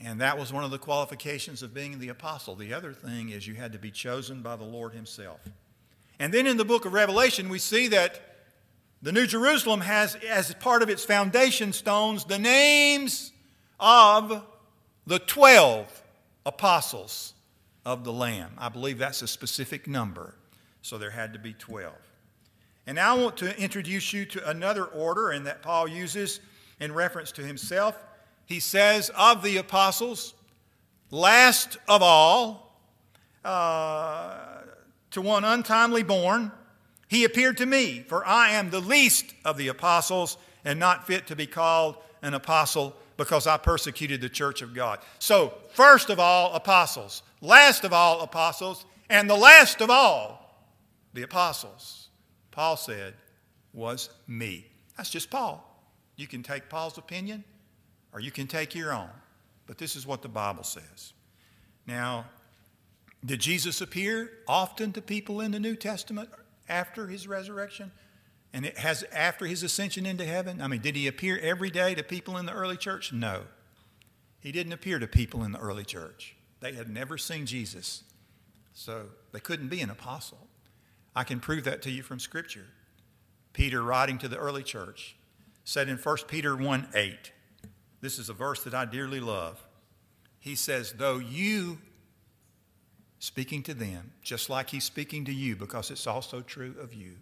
And 0.00 0.20
that 0.20 0.38
was 0.38 0.52
one 0.52 0.64
of 0.64 0.70
the 0.70 0.78
qualifications 0.78 1.62
of 1.62 1.72
being 1.72 1.98
the 1.98 2.08
apostle. 2.08 2.54
The 2.54 2.72
other 2.72 2.92
thing 2.92 3.30
is 3.30 3.46
you 3.46 3.54
had 3.54 3.72
to 3.72 3.78
be 3.78 3.90
chosen 3.90 4.42
by 4.42 4.56
the 4.56 4.64
Lord 4.64 4.92
himself. 4.92 5.40
And 6.18 6.32
then 6.32 6.46
in 6.46 6.56
the 6.56 6.64
book 6.64 6.84
of 6.84 6.92
Revelation, 6.92 7.48
we 7.48 7.58
see 7.58 7.88
that 7.88 8.20
the 9.02 9.12
New 9.12 9.26
Jerusalem 9.26 9.82
has, 9.82 10.16
as 10.28 10.52
part 10.54 10.82
of 10.82 10.88
its 10.88 11.04
foundation 11.04 11.72
stones, 11.72 12.24
the 12.24 12.38
names 12.38 13.32
of 13.78 14.42
the 15.06 15.18
12 15.18 16.02
apostles 16.44 17.34
of 17.84 18.04
the 18.04 18.12
Lamb. 18.12 18.52
I 18.58 18.68
believe 18.68 18.98
that's 18.98 19.22
a 19.22 19.28
specific 19.28 19.86
number, 19.86 20.34
so 20.82 20.98
there 20.98 21.10
had 21.10 21.32
to 21.34 21.38
be 21.38 21.52
12. 21.52 21.92
And 22.86 22.96
now 22.96 23.16
I 23.16 23.22
want 23.22 23.36
to 23.38 23.58
introduce 23.60 24.12
you 24.12 24.24
to 24.26 24.48
another 24.48 24.84
order, 24.84 25.30
and 25.30 25.46
that 25.46 25.62
Paul 25.62 25.88
uses 25.88 26.40
in 26.78 26.92
reference 26.92 27.32
to 27.32 27.42
himself. 27.42 27.98
He 28.44 28.60
says, 28.60 29.10
Of 29.16 29.42
the 29.42 29.56
apostles, 29.56 30.34
last 31.10 31.78
of 31.88 32.02
all, 32.02 32.80
uh, 33.44 34.38
to 35.10 35.20
one 35.20 35.44
untimely 35.44 36.02
born, 36.02 36.52
he 37.08 37.24
appeared 37.24 37.56
to 37.58 37.66
me, 37.66 38.04
for 38.06 38.26
I 38.26 38.50
am 38.50 38.70
the 38.70 38.80
least 38.80 39.34
of 39.44 39.56
the 39.56 39.68
apostles 39.68 40.36
and 40.64 40.78
not 40.78 41.06
fit 41.06 41.26
to 41.28 41.36
be 41.36 41.46
called 41.46 41.96
an 42.22 42.34
apostle 42.34 42.96
because 43.16 43.46
I 43.46 43.56
persecuted 43.56 44.20
the 44.20 44.28
church 44.28 44.62
of 44.62 44.74
God. 44.74 44.98
So, 45.18 45.54
first 45.70 46.10
of 46.10 46.18
all, 46.18 46.54
apostles, 46.54 47.22
last 47.40 47.84
of 47.84 47.92
all, 47.92 48.20
apostles, 48.20 48.84
and 49.08 49.30
the 49.30 49.36
last 49.36 49.80
of 49.80 49.90
all, 49.90 50.66
the 51.14 51.22
apostles, 51.22 52.05
Paul 52.56 52.76
said, 52.76 53.14
was 53.72 54.10
me. 54.26 54.66
That's 54.96 55.10
just 55.10 55.30
Paul. 55.30 55.62
You 56.16 56.26
can 56.26 56.42
take 56.42 56.68
Paul's 56.68 56.98
opinion 56.98 57.44
or 58.12 58.18
you 58.18 58.32
can 58.32 58.48
take 58.48 58.74
your 58.74 58.92
own, 58.92 59.10
but 59.68 59.78
this 59.78 59.94
is 59.94 60.04
what 60.04 60.22
the 60.22 60.28
Bible 60.28 60.64
says. 60.64 61.12
Now, 61.86 62.24
did 63.24 63.38
Jesus 63.38 63.80
appear 63.80 64.32
often 64.48 64.92
to 64.94 65.00
people 65.00 65.40
in 65.40 65.52
the 65.52 65.60
New 65.60 65.76
Testament? 65.76 66.30
after 66.68 67.06
his 67.06 67.26
resurrection? 67.28 67.92
And 68.52 68.64
it 68.64 68.78
has 68.78 69.04
after 69.12 69.46
his 69.46 69.62
ascension 69.62 70.06
into 70.06 70.24
heaven? 70.24 70.60
I 70.60 70.66
mean, 70.66 70.80
did 70.80 70.96
he 70.96 71.06
appear 71.06 71.38
every 71.38 71.70
day 71.70 71.94
to 71.94 72.02
people 72.02 72.36
in 72.36 72.46
the 72.46 72.52
early 72.52 72.76
church? 72.76 73.12
No. 73.12 73.42
He 74.40 74.52
didn't 74.52 74.72
appear 74.72 74.98
to 74.98 75.06
people 75.06 75.42
in 75.42 75.52
the 75.52 75.58
early 75.58 75.84
church. 75.84 76.36
They 76.60 76.72
had 76.72 76.88
never 76.88 77.18
seen 77.18 77.46
Jesus. 77.46 78.04
So 78.72 79.06
they 79.32 79.40
couldn't 79.40 79.68
be 79.68 79.80
an 79.80 79.90
apostle. 79.90 80.45
I 81.16 81.24
can 81.24 81.40
prove 81.40 81.64
that 81.64 81.80
to 81.82 81.90
you 81.90 82.02
from 82.02 82.20
Scripture. 82.20 82.66
Peter, 83.54 83.82
writing 83.82 84.18
to 84.18 84.28
the 84.28 84.36
early 84.36 84.62
church, 84.62 85.16
said 85.64 85.88
in 85.88 85.96
1 85.96 86.16
Peter 86.28 86.54
1 86.54 86.88
8, 86.94 87.32
this 88.02 88.18
is 88.18 88.28
a 88.28 88.34
verse 88.34 88.62
that 88.64 88.74
I 88.74 88.84
dearly 88.84 89.18
love. 89.18 89.66
He 90.38 90.54
says, 90.54 90.92
Though 90.92 91.18
you 91.18 91.78
speaking 93.18 93.62
to 93.64 93.74
them, 93.74 94.12
just 94.22 94.50
like 94.50 94.70
he's 94.70 94.84
speaking 94.84 95.24
to 95.24 95.32
you, 95.32 95.56
because 95.56 95.90
it's 95.90 96.06
also 96.06 96.42
true 96.42 96.74
of 96.78 96.92
you. 96.92 97.16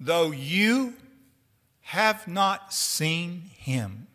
Though 0.00 0.32
you 0.32 0.94
have 1.82 2.26
not 2.26 2.74
seen 2.74 3.50
him, 3.56 4.08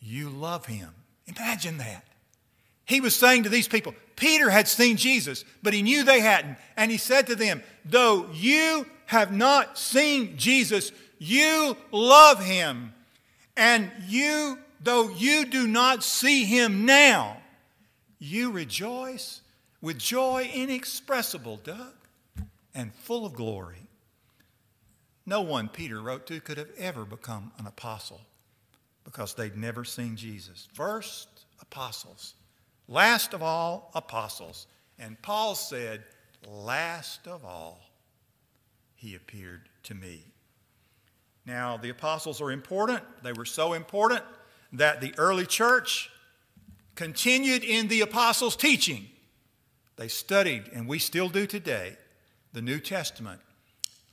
you 0.00 0.28
love 0.28 0.66
him. 0.66 0.90
Imagine 1.26 1.78
that. 1.78 2.04
He 2.84 3.00
was 3.00 3.14
saying 3.14 3.44
to 3.44 3.48
these 3.48 3.68
people, 3.68 3.94
Peter 4.20 4.50
had 4.50 4.68
seen 4.68 4.98
Jesus, 4.98 5.46
but 5.62 5.72
he 5.72 5.80
knew 5.80 6.04
they 6.04 6.20
hadn't. 6.20 6.58
And 6.76 6.90
he 6.90 6.98
said 6.98 7.26
to 7.28 7.34
them, 7.34 7.62
Though 7.86 8.28
you 8.34 8.86
have 9.06 9.32
not 9.32 9.78
seen 9.78 10.36
Jesus, 10.36 10.92
you 11.18 11.74
love 11.90 12.44
him. 12.44 12.92
And 13.56 13.90
you, 14.06 14.58
though 14.78 15.08
you 15.08 15.46
do 15.46 15.66
not 15.66 16.04
see 16.04 16.44
him 16.44 16.84
now, 16.84 17.38
you 18.18 18.50
rejoice 18.50 19.40
with 19.80 19.98
joy 19.98 20.50
inexpressible, 20.52 21.56
Doug, 21.64 21.94
and 22.74 22.92
full 22.92 23.24
of 23.24 23.32
glory. 23.32 23.88
No 25.24 25.40
one 25.40 25.68
Peter 25.68 26.02
wrote 26.02 26.26
to 26.26 26.40
could 26.40 26.58
have 26.58 26.70
ever 26.76 27.06
become 27.06 27.52
an 27.58 27.66
apostle 27.66 28.20
because 29.04 29.32
they'd 29.32 29.56
never 29.56 29.82
seen 29.82 30.14
Jesus. 30.14 30.68
First, 30.74 31.28
apostles. 31.62 32.34
Last 32.90 33.34
of 33.34 33.42
all, 33.42 33.92
apostles. 33.94 34.66
And 34.98 35.20
Paul 35.22 35.54
said, 35.54 36.02
Last 36.46 37.28
of 37.28 37.44
all, 37.44 37.80
he 38.96 39.14
appeared 39.14 39.68
to 39.84 39.94
me. 39.94 40.24
Now, 41.46 41.76
the 41.76 41.90
apostles 41.90 42.40
are 42.40 42.50
important. 42.50 43.02
They 43.22 43.32
were 43.32 43.44
so 43.44 43.74
important 43.74 44.24
that 44.72 45.00
the 45.00 45.14
early 45.18 45.46
church 45.46 46.10
continued 46.96 47.62
in 47.62 47.88
the 47.88 48.00
apostles' 48.00 48.56
teaching. 48.56 49.06
They 49.96 50.08
studied, 50.08 50.68
and 50.72 50.88
we 50.88 50.98
still 50.98 51.28
do 51.28 51.46
today, 51.46 51.96
the 52.52 52.62
New 52.62 52.80
Testament, 52.80 53.40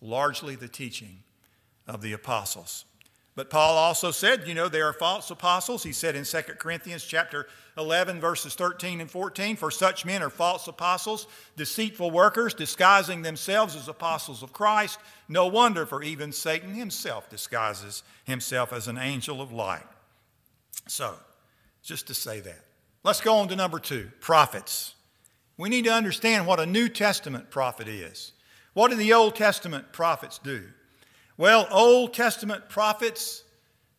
largely 0.02 0.56
the 0.56 0.68
teaching 0.68 1.24
of 1.88 2.02
the 2.02 2.14
apostles. 2.14 2.86
But 3.38 3.51
Paul 3.51 3.77
also 3.77 4.10
said, 4.10 4.48
you 4.48 4.56
know, 4.56 4.67
there 4.67 4.88
are 4.88 4.94
false 4.94 5.29
apostles. 5.29 5.84
He 5.84 5.91
said 5.91 6.15
in 6.15 6.24
2 6.24 6.41
Corinthians 6.58 7.03
chapter 7.03 7.46
11 7.77 8.20
verses 8.20 8.56
13 8.56 9.00
and 9.00 9.12
14, 9.12 9.56
for 9.58 9.70
such 9.70 10.06
men 10.06 10.24
are 10.24 10.32
false 10.32 10.67
apostles, 10.67 11.27
deceitful 11.56 12.10
workers, 12.10 12.56
disguising 12.56 13.22
themselves 13.22 13.75
as 13.75 13.88
apostles 13.88 14.41
of 14.41 14.53
Christ. 14.53 14.98
No 15.29 15.46
wonder 15.46 15.86
for 15.86 16.01
even 16.01 16.32
Satan 16.32 16.74
himself 16.74 17.29
disguises 17.29 18.01
himself 18.24 18.74
as 18.74 18.88
an 18.88 18.98
angel 18.98 19.39
of 19.39 19.51
light. 19.51 19.86
So, 20.88 21.13
just 21.84 22.08
to 22.08 22.15
say 22.15 22.39
that. 22.39 22.65
Let's 23.03 23.22
go 23.22 23.36
on 23.36 23.50
to 23.50 23.56
number 23.56 23.77
two 23.77 24.10
prophets. 24.20 24.96
We 25.58 25.70
need 25.70 25.86
to 25.86 25.94
understand 25.94 26.48
what 26.48 26.60
a 26.60 26.65
New 26.65 26.89
Testament 26.89 27.51
prophet 27.51 27.88
is. 27.88 28.32
What 28.74 28.89
did 28.89 28.98
the 28.98 29.13
Old 29.13 29.36
Testament 29.36 29.94
prophets 29.94 30.39
do? 30.39 30.63
Well, 31.38 31.67
Old 31.70 32.15
Testament 32.15 32.67
prophets 32.67 33.44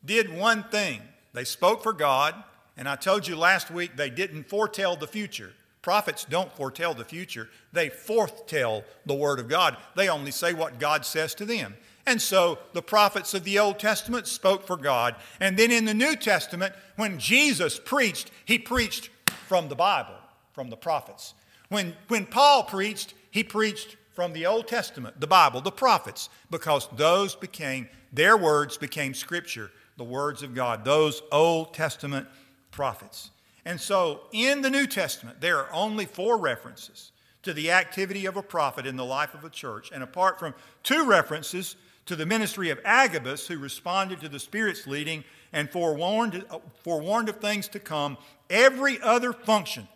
did 0.05 0.33
one 0.33 0.65
thing 0.65 1.01
they 1.33 1.45
spoke 1.45 1.85
for 1.85 1.93
God, 1.93 2.35
and 2.77 2.89
I 2.89 2.97
told 2.97 3.29
you 3.29 3.37
last 3.37 3.71
week 3.71 3.97
they 3.97 4.11
didn't 4.11 4.49
foretell 4.49 4.97
the 4.97 5.07
future. 5.07 5.53
Prophets 5.81 6.27
don't 6.29 6.53
foretell 6.57 6.95
the 6.95 7.05
future, 7.05 7.49
they 7.73 7.89
foretell 7.91 8.83
the 9.07 9.15
Word 9.15 9.39
of 9.39 9.49
God. 9.49 9.77
They 9.95 10.09
only 10.09 10.33
say 10.33 10.53
what 10.53 10.81
God 10.81 11.05
says 11.05 11.35
to 11.37 11.45
them. 11.45 11.77
And 12.07 12.21
so 12.21 12.59
the 12.73 12.83
prophets 12.83 13.35
of 13.35 13.45
the 13.45 13.59
Old 13.59 13.79
Testament 13.79 14.27
spoke 14.27 14.67
for 14.67 14.77
God. 14.77 15.15
And 15.41 15.57
then 15.57 15.71
in 15.71 15.85
the 15.85 15.95
New 15.95 16.17
Testament, 16.17 16.75
when 16.97 17.19
Jesus 17.19 17.79
preached, 17.79 18.31
he 18.45 18.59
preached 18.59 19.11
from 19.47 19.69
the 19.69 19.77
Bible, 19.77 20.15
from 20.53 20.71
the 20.71 20.77
prophets. 20.77 21.35
When, 21.69 21.95
when 22.09 22.27
Paul 22.27 22.65
preached, 22.65 23.15
he 23.31 23.45
preached 23.45 23.97
from 24.19 24.33
the 24.33 24.47
Old 24.47 24.67
Testament, 24.67 25.21
the 25.21 25.29
Bible, 25.29 25.61
the 25.61 25.71
prophets, 25.71 26.29
because 26.51 26.89
those 26.97 27.37
became, 27.37 27.89
their 28.13 28.37
words 28.37 28.77
became 28.77 29.15
scripture, 29.15 29.71
the 29.97 30.03
words 30.03 30.43
of 30.43 30.57
God, 30.57 30.85
those 30.85 31.23
Old 31.31 31.73
Testament 31.73 32.27
prophets. 32.73 33.31
And 33.65 33.81
so 33.81 34.23
in 34.33 34.61
the 34.61 34.71
New 34.71 34.89
Testament, 34.89 35.41
there 35.41 35.59
are 35.59 35.73
only 35.73 36.05
four 36.05 36.37
references 36.37 37.13
to 37.45 37.53
the 37.53 37.71
activity 37.71 38.27
of 38.27 38.37
a 38.37 38.43
prophet 38.43 38.87
in 38.87 38.97
the 38.97 39.05
life 39.05 39.35
of 39.35 39.45
a 39.45 39.51
church. 39.51 39.93
And 39.95 40.03
apart 40.03 40.41
from 40.41 40.53
two 40.83 41.05
references 41.05 41.77
to 42.07 42.17
the 42.17 42.27
ministry 42.27 42.71
of 42.71 42.81
Agabus, 42.85 43.47
who 43.47 43.57
responded 43.57 44.21
to 44.23 44.29
the 44.29 44.41
Spirit's 44.41 44.85
leading 44.89 45.23
and 45.53 45.71
forewarned, 45.71 46.45
forewarned 46.83 47.29
of 47.29 47.37
things 47.37 47.69
to 47.69 47.79
come, 47.79 48.19
every 48.51 49.01
other 49.01 49.33
function 49.33 49.87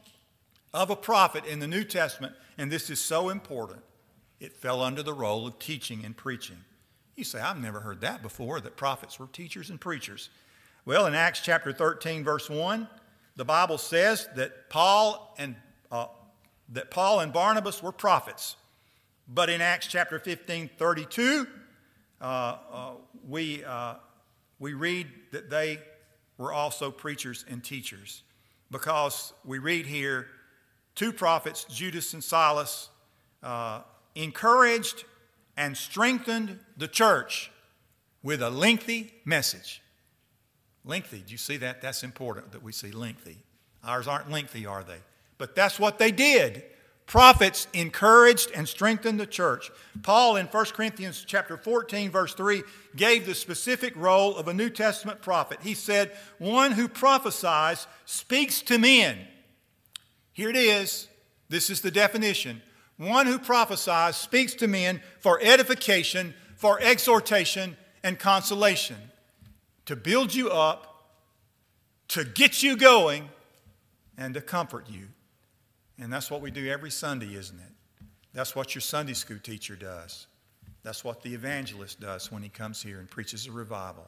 of 0.72 0.90
a 0.90 0.96
prophet 0.96 1.44
in 1.44 1.58
the 1.58 1.66
New 1.66 1.82
Testament, 1.82 2.34
and 2.56 2.70
this 2.70 2.88
is 2.88 3.00
so 3.00 3.28
important, 3.28 3.82
it 4.42 4.52
fell 4.56 4.82
under 4.82 5.04
the 5.04 5.14
role 5.14 5.46
of 5.46 5.60
teaching 5.60 6.04
and 6.04 6.16
preaching. 6.16 6.56
You 7.14 7.22
say, 7.22 7.40
I've 7.40 7.60
never 7.60 7.80
heard 7.80 8.00
that 8.00 8.22
before, 8.22 8.60
that 8.60 8.76
prophets 8.76 9.18
were 9.18 9.28
teachers 9.28 9.70
and 9.70 9.80
preachers. 9.80 10.30
Well, 10.84 11.06
in 11.06 11.14
Acts 11.14 11.40
chapter 11.40 11.72
13, 11.72 12.24
verse 12.24 12.50
1, 12.50 12.88
the 13.36 13.44
Bible 13.44 13.78
says 13.78 14.28
that 14.34 14.68
Paul 14.68 15.32
and, 15.38 15.54
uh, 15.92 16.06
that 16.70 16.90
Paul 16.90 17.20
and 17.20 17.32
Barnabas 17.32 17.82
were 17.82 17.92
prophets. 17.92 18.56
But 19.28 19.48
in 19.48 19.60
Acts 19.60 19.86
chapter 19.86 20.18
15, 20.18 20.70
32, 20.76 21.46
uh, 22.20 22.24
uh, 22.24 22.90
we, 23.28 23.64
uh, 23.64 23.94
we 24.58 24.74
read 24.74 25.06
that 25.30 25.50
they 25.50 25.78
were 26.36 26.52
also 26.52 26.90
preachers 26.90 27.44
and 27.48 27.62
teachers 27.62 28.24
because 28.72 29.34
we 29.44 29.60
read 29.60 29.86
here 29.86 30.26
two 30.96 31.12
prophets, 31.12 31.64
Judas 31.64 32.12
and 32.14 32.24
Silas, 32.24 32.88
uh, 33.44 33.82
encouraged 34.14 35.04
and 35.56 35.76
strengthened 35.76 36.58
the 36.76 36.88
church 36.88 37.50
with 38.22 38.42
a 38.42 38.50
lengthy 38.50 39.12
message. 39.24 39.82
Lengthy, 40.84 41.22
do 41.26 41.32
you 41.32 41.38
see 41.38 41.56
that? 41.58 41.80
That's 41.80 42.02
important 42.02 42.52
that 42.52 42.62
we 42.62 42.72
see 42.72 42.90
lengthy. 42.90 43.38
Ours 43.84 44.08
aren't 44.08 44.30
lengthy, 44.30 44.66
are 44.66 44.84
they? 44.84 44.98
But 45.38 45.54
that's 45.54 45.78
what 45.78 45.98
they 45.98 46.10
did. 46.10 46.64
Prophets 47.06 47.66
encouraged 47.72 48.50
and 48.54 48.68
strengthened 48.68 49.18
the 49.18 49.26
church. 49.26 49.70
Paul 50.02 50.36
in 50.36 50.46
1 50.46 50.64
Corinthians 50.66 51.24
chapter 51.26 51.56
14 51.56 52.10
verse 52.10 52.32
3 52.34 52.62
gave 52.96 53.26
the 53.26 53.34
specific 53.34 53.94
role 53.96 54.36
of 54.36 54.48
a 54.48 54.54
New 54.54 54.70
Testament 54.70 55.20
prophet. 55.20 55.58
He 55.62 55.74
said, 55.74 56.16
"One 56.38 56.72
who 56.72 56.88
prophesies 56.88 57.86
speaks 58.06 58.62
to 58.62 58.78
men." 58.78 59.28
Here 60.32 60.48
it 60.48 60.56
is. 60.56 61.08
This 61.48 61.68
is 61.68 61.82
the 61.82 61.90
definition. 61.90 62.62
One 63.02 63.26
who 63.26 63.40
prophesies 63.40 64.14
speaks 64.14 64.54
to 64.54 64.68
men 64.68 65.02
for 65.18 65.40
edification, 65.42 66.34
for 66.54 66.80
exhortation, 66.80 67.76
and 68.04 68.16
consolation, 68.16 68.96
to 69.86 69.96
build 69.96 70.32
you 70.32 70.50
up, 70.50 71.10
to 72.08 72.24
get 72.24 72.62
you 72.62 72.76
going, 72.76 73.28
and 74.16 74.34
to 74.34 74.40
comfort 74.40 74.88
you. 74.88 75.08
And 75.98 76.12
that's 76.12 76.30
what 76.30 76.42
we 76.42 76.52
do 76.52 76.70
every 76.70 76.92
Sunday, 76.92 77.34
isn't 77.34 77.58
it? 77.58 78.06
That's 78.34 78.54
what 78.54 78.74
your 78.74 78.82
Sunday 78.82 79.14
school 79.14 79.38
teacher 79.42 79.74
does. 79.74 80.28
That's 80.84 81.02
what 81.02 81.22
the 81.22 81.34
evangelist 81.34 82.00
does 82.00 82.30
when 82.30 82.42
he 82.42 82.48
comes 82.48 82.80
here 82.80 83.00
and 83.00 83.10
preaches 83.10 83.48
a 83.48 83.52
revival. 83.52 84.06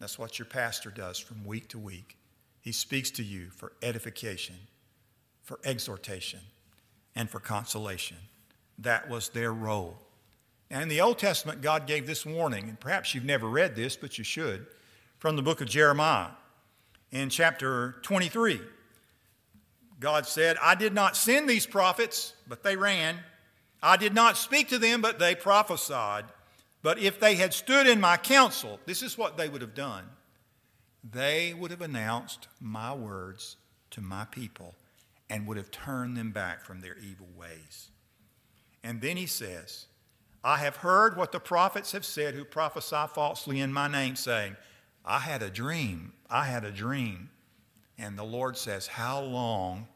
That's 0.00 0.18
what 0.18 0.40
your 0.40 0.46
pastor 0.46 0.90
does 0.90 1.18
from 1.18 1.44
week 1.44 1.68
to 1.68 1.78
week. 1.78 2.16
He 2.62 2.72
speaks 2.72 3.12
to 3.12 3.22
you 3.22 3.50
for 3.50 3.72
edification, 3.80 4.56
for 5.44 5.60
exhortation, 5.64 6.40
and 7.18 7.28
for 7.28 7.40
consolation. 7.40 8.16
That 8.78 9.10
was 9.10 9.30
their 9.30 9.52
role. 9.52 9.98
Now, 10.70 10.80
in 10.80 10.88
the 10.88 11.00
Old 11.00 11.18
Testament, 11.18 11.60
God 11.60 11.86
gave 11.86 12.06
this 12.06 12.24
warning, 12.24 12.68
and 12.68 12.78
perhaps 12.78 13.12
you've 13.12 13.24
never 13.24 13.48
read 13.48 13.74
this, 13.74 13.96
but 13.96 14.18
you 14.18 14.24
should, 14.24 14.66
from 15.18 15.34
the 15.34 15.42
book 15.42 15.60
of 15.60 15.68
Jeremiah. 15.68 16.28
In 17.10 17.28
chapter 17.28 17.96
23, 18.02 18.60
God 19.98 20.26
said, 20.26 20.56
I 20.62 20.76
did 20.76 20.94
not 20.94 21.16
send 21.16 21.50
these 21.50 21.66
prophets, 21.66 22.34
but 22.46 22.62
they 22.62 22.76
ran. 22.76 23.16
I 23.82 23.96
did 23.96 24.14
not 24.14 24.36
speak 24.36 24.68
to 24.68 24.78
them, 24.78 25.00
but 25.00 25.18
they 25.18 25.34
prophesied. 25.34 26.24
But 26.82 27.00
if 27.00 27.18
they 27.18 27.34
had 27.34 27.52
stood 27.52 27.88
in 27.88 28.00
my 28.00 28.16
counsel, 28.16 28.78
this 28.86 29.02
is 29.02 29.18
what 29.18 29.36
they 29.36 29.48
would 29.48 29.62
have 29.62 29.74
done. 29.74 30.04
They 31.02 31.52
would 31.52 31.72
have 31.72 31.82
announced 31.82 32.46
my 32.60 32.94
words 32.94 33.56
to 33.90 34.00
my 34.00 34.24
people 34.26 34.76
and 35.30 35.46
would 35.46 35.56
have 35.56 35.70
turned 35.70 36.16
them 36.16 36.32
back 36.32 36.64
from 36.64 36.80
their 36.80 36.96
evil 36.98 37.28
ways. 37.36 37.90
And 38.82 39.00
then 39.00 39.16
he 39.16 39.26
says, 39.26 39.86
I 40.42 40.58
have 40.58 40.76
heard 40.76 41.16
what 41.16 41.32
the 41.32 41.40
prophets 41.40 41.92
have 41.92 42.04
said 42.04 42.34
who 42.34 42.44
prophesy 42.44 43.04
falsely 43.12 43.60
in 43.60 43.72
my 43.72 43.88
name, 43.88 44.16
saying, 44.16 44.56
I 45.04 45.18
had 45.18 45.42
a 45.42 45.50
dream. 45.50 46.12
I 46.30 46.44
had 46.44 46.64
a 46.64 46.70
dream. 46.70 47.30
And 47.98 48.16
the 48.16 48.24
Lord 48.24 48.56
says, 48.56 48.86
How 48.86 49.20
long? 49.20 49.88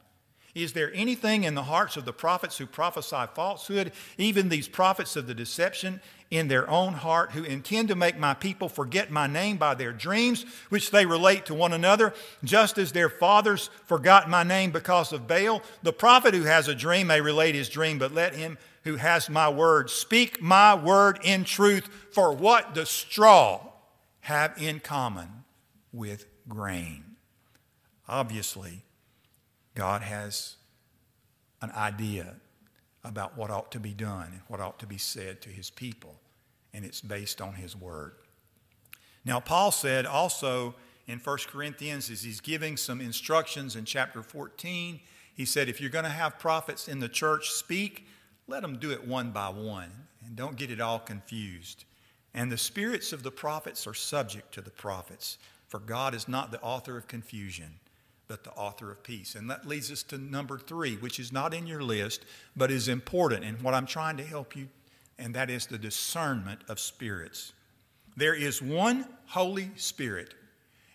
Is 0.55 0.75
there 0.75 0.93
anything 0.93 1.45
in 1.45 1.55
the 1.55 1.63
hearts 1.63 1.97
of 1.97 2.05
the 2.05 2.13
prophets 2.13 2.59
who 2.59 2.67
prophesy 2.67 3.25
falsehood, 3.35 3.93
even 4.19 4.49
these 4.49 4.69
prophets 4.69 5.17
of 5.17 5.27
the 5.27 5.35
deception, 5.35 6.01
in 6.33 6.49
their 6.49 6.69
own 6.71 6.95
heart, 6.95 7.33
who 7.33 7.45
intend 7.45 7.89
to 7.89 7.95
make 7.95 8.19
my 8.19 8.33
people 8.33 8.67
forget 8.67 9.11
my 9.11 9.27
name 9.27 9.59
by 9.59 9.75
their 9.75 9.93
dreams, 9.93 10.47
which 10.71 10.91
they 10.91 11.05
relate 11.05 11.45
to 11.45 11.55
one 11.55 11.75
another, 11.75 12.15
just 12.43 12.79
as 12.79 12.91
their 12.91 13.11
fathers 13.11 13.69
forgot 13.85 14.31
my 14.31 14.43
name 14.43 14.71
because 14.71 15.13
of 15.13 15.29
Baal? 15.29 15.63
The 15.83 15.93
prophet 15.93 16.33
who 16.33 16.45
has 16.45 16.69
a 16.69 16.75
dream 16.75 17.09
may 17.09 17.21
relate 17.21 17.55
his 17.55 17.69
dream, 17.69 17.99
but 17.99 18.15
let 18.15 18.35
him 18.35 18.57
who 18.85 18.97
has 18.97 19.29
my 19.29 19.51
word 19.51 19.91
speak 19.91 20.41
my 20.41 20.75
word 20.75 21.21
in 21.23 21.45
truth, 21.45 21.87
for 22.11 22.33
what 22.33 22.75
does 22.75 22.89
straw 22.89 23.61
have 24.21 24.55
in 24.57 24.81
common 24.81 25.45
with 25.93 26.25
grain? 26.49 27.05
Obviously, 28.09 28.85
God 29.75 30.01
has 30.01 30.57
an 31.61 31.71
idea 31.73 32.37
about 33.05 33.37
what 33.37 33.51
ought 33.51 33.73
to 33.73 33.81
be 33.81 33.93
done 33.93 34.29
and 34.33 34.41
what 34.49 34.61
ought 34.61 34.79
to 34.79 34.87
be 34.87 34.99
said 34.99 35.41
to 35.43 35.49
his 35.49 35.71
people, 35.71 36.21
and 36.73 36.85
it's 36.85 37.01
based 37.01 37.41
on 37.41 37.55
his 37.55 37.77
word. 37.77 38.15
Now, 39.25 39.41
Paul 39.41 39.71
said 39.71 40.07
also 40.07 40.75
in 41.07 41.19
1 41.19 41.39
Corinthians, 41.49 42.11
as 42.11 42.23
he's 42.23 42.41
giving 42.41 42.77
some 42.77 43.01
instructions 43.01 43.77
in 43.77 43.85
chapter 43.85 44.23
14, 44.23 45.01
he 45.35 45.45
said, 45.45 45.69
if 45.69 45.81
you're 45.81 45.91
going 45.91 46.05
to 46.05 46.11
have 46.11 46.39
prophets 46.39 46.89
in 46.89 47.01
the 47.01 47.09
church 47.09 47.51
speak, 47.51 48.07
let 48.47 48.63
them 48.63 48.79
do 48.79 48.91
it 48.91 49.07
one 49.07 49.31
by 49.31 49.49
one 49.49 49.91
and 50.25 50.37
don't 50.37 50.57
get 50.57 50.71
it 50.71 50.81
all 50.81 50.99
confused. 50.99 51.85
And 52.35 52.51
the 52.51 52.59
spirits 52.59 53.13
of 53.13 53.23
the 53.23 53.31
prophets 53.31 53.87
are 53.87 53.95
subject 53.95 54.53
to 54.55 54.61
the 54.61 54.71
prophets, 54.71 55.39
for 55.69 55.79
God 55.79 56.15
is 56.15 56.29
not 56.29 56.51
the 56.51 56.61
author 56.61 56.97
of 56.97 57.09
confusion 57.09 57.79
but 58.29 58.45
the 58.45 58.53
author 58.53 58.91
of 58.91 59.03
peace. 59.03 59.35
And 59.35 59.51
that 59.51 59.67
leads 59.67 59.91
us 59.91 60.03
to 60.05 60.19
number 60.19 60.59
three, 60.59 60.97
which 60.97 61.19
is 61.19 61.33
not 61.33 61.53
in 61.53 61.67
your 61.67 61.83
list, 61.83 62.25
but 62.57 62.71
is 62.71 62.89
important 62.89 63.45
and 63.45 63.61
what 63.63 63.75
I'm 63.75 63.87
trying 63.87 64.17
to 64.17 64.25
help 64.25 64.57
you, 64.57 64.69
and 65.19 65.35
that 65.35 65.51
is 65.51 65.67
the 65.67 65.79
discernment 65.79 66.61
of 66.69 66.81
spirits. 66.81 67.53
There 68.17 68.35
is 68.35 68.61
one 68.61 69.07
Holy 69.27 69.71
Spirit. 69.77 70.35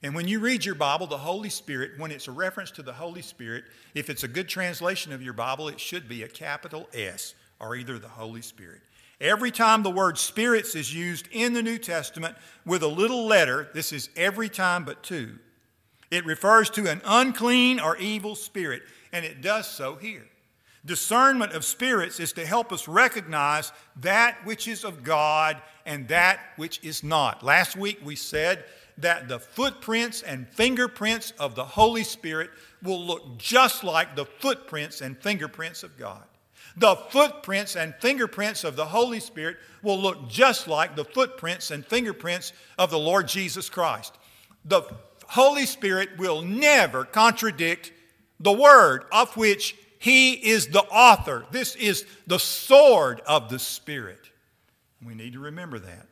And 0.04 0.14
when 0.14 0.28
you 0.28 0.40
read 0.40 0.64
your 0.64 0.76
Bible, 0.76 1.08
the 1.08 1.18
Holy 1.18 1.50
Spirit, 1.50 1.92
when 1.98 2.12
it's 2.12 2.28
a 2.28 2.32
reference 2.32 2.70
to 2.72 2.84
the 2.84 2.94
Holy 2.94 3.24
Spirit, 3.24 3.64
if 3.96 4.10
it's 4.10 4.24
a 4.24 4.28
good 4.28 4.48
translation 4.48 5.12
of 5.12 5.24
your 5.24 5.34
Bible, 5.34 5.68
it 5.70 5.80
should 5.80 6.08
be 6.08 6.24
a 6.24 6.28
capital 6.28 6.88
S 6.94 7.34
or 7.60 7.76
either 7.76 7.98
the 7.98 8.08
Holy 8.08 8.44
Spirit. 8.44 8.82
Every 9.20 9.50
time 9.50 9.82
the 9.82 9.90
word 9.90 10.20
spirits 10.20 10.76
is 10.76 10.94
used 10.94 11.28
in 11.32 11.54
the 11.54 11.64
New 11.64 11.80
Testament 11.80 12.36
with 12.66 12.84
a 12.84 12.88
little 12.88 13.26
letter, 13.26 13.70
this 13.74 13.92
is 13.92 14.10
every 14.16 14.50
time 14.50 14.86
but 14.86 15.02
two, 15.02 15.40
it 16.12 16.26
refers 16.26 16.70
to 16.72 16.90
an 16.90 17.02
unclean 17.06 17.80
or 17.80 17.98
evil 17.98 18.36
spirit, 18.36 18.84
and 19.12 19.26
it 19.26 19.42
does 19.42 19.68
so 19.68 19.96
here. 19.96 20.26
Discernment 20.86 21.52
of 21.52 21.66
spirits 21.66 22.20
is 22.20 22.32
to 22.34 22.46
help 22.46 22.72
us 22.72 22.88
recognize 22.88 23.74
that 23.98 24.38
which 24.46 24.68
is 24.68 24.86
of 24.86 25.04
God 25.04 25.62
and 25.86 26.08
that 26.08 26.40
which 26.56 26.80
is 26.84 27.04
not. 27.04 27.44
Last 27.44 27.76
week 27.76 28.00
we 28.04 28.16
said 28.16 28.64
that 28.98 29.28
the 29.28 29.40
footprints 29.40 30.22
and 30.22 30.48
fingerprints 30.48 31.34
of 31.40 31.56
the 31.56 31.66
Holy 31.66 32.04
Spirit 32.04 32.52
will 32.82 33.04
look 33.04 33.38
just 33.38 33.84
like 33.84 34.16
the 34.16 34.26
footprints 34.26 35.02
and 35.02 35.18
fingerprints 35.18 35.84
of 35.84 35.98
God. 35.98 36.24
The 36.78 36.96
footprints 36.96 37.76
and 37.76 37.94
fingerprints 37.96 38.64
of 38.64 38.76
the 38.76 38.86
Holy 38.86 39.20
Spirit 39.20 39.58
will 39.82 40.00
look 40.00 40.30
just 40.30 40.68
like 40.68 40.96
the 40.96 41.06
footprints 41.06 41.72
and 41.72 41.86
fingerprints 41.86 42.54
of 42.78 42.92
the 42.92 43.00
Lord 43.00 43.28
Jesus 43.28 43.70
Christ. 43.70 44.18
The 44.66 44.84
Holy 45.28 45.66
Spirit 45.66 46.18
will 46.18 46.42
never 46.42 47.04
contradict 47.04 47.92
the 48.40 48.52
Word 48.52 49.06
of 49.12 49.36
which 49.36 49.76
He 50.00 50.34
is 50.34 50.68
the 50.68 50.84
author. 50.84 51.46
This 51.52 51.76
is 51.76 52.06
the 52.26 52.40
sword 52.40 53.22
of 53.28 53.50
the 53.50 53.60
Spirit. 53.60 54.30
We 55.06 55.16
need 55.16 55.34
to 55.34 55.40
remember 55.40 55.80
that. 55.80 56.08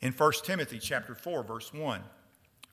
In 0.00 0.12
1 0.12 0.32
Timothy 0.44 0.78
chapter 0.78 1.14
4, 1.14 1.42
verse 1.42 1.72
1, 1.72 2.02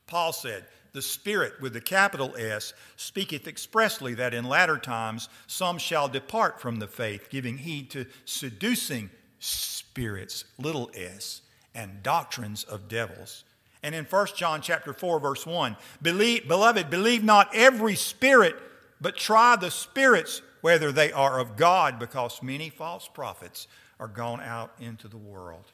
Paul 0.05 0.33
said, 0.33 0.65
The 0.91 1.01
Spirit 1.01 1.53
with 1.61 1.73
the 1.73 1.81
capital 1.81 2.35
S 2.37 2.73
speaketh 2.97 3.47
expressly 3.47 4.13
that 4.15 4.33
in 4.33 4.43
latter 4.45 4.77
times 4.77 5.29
some 5.47 5.77
shall 5.77 6.07
depart 6.07 6.59
from 6.59 6.79
the 6.79 6.87
faith, 6.87 7.29
giving 7.29 7.57
heed 7.57 7.89
to 7.91 8.05
seducing 8.25 9.09
spirits, 9.39 10.45
little 10.59 10.91
s, 10.93 11.41
and 11.73 12.03
doctrines 12.03 12.63
of 12.65 12.87
devils 12.87 13.45
and 13.83 13.93
in 13.93 14.05
1 14.05 14.27
John 14.35 14.61
chapter 14.61 14.93
4 14.93 15.19
verse 15.19 15.45
1, 15.45 15.75
believe, 16.01 16.47
beloved, 16.47 16.89
believe 16.89 17.23
not 17.23 17.49
every 17.53 17.95
spirit, 17.95 18.55
but 19.01 19.17
try 19.17 19.57
the 19.57 19.69
spirits 19.69 20.41
whether 20.61 20.93
they 20.93 21.11
are 21.11 21.41
of 21.41 21.57
God, 21.57 21.99
because 21.99 22.41
many 22.41 22.69
false 22.69 23.09
prophets 23.13 23.67
are 23.99 24.07
gone 24.07 24.39
out 24.39 24.71
into 24.79 25.09
the 25.09 25.17
world. 25.17 25.65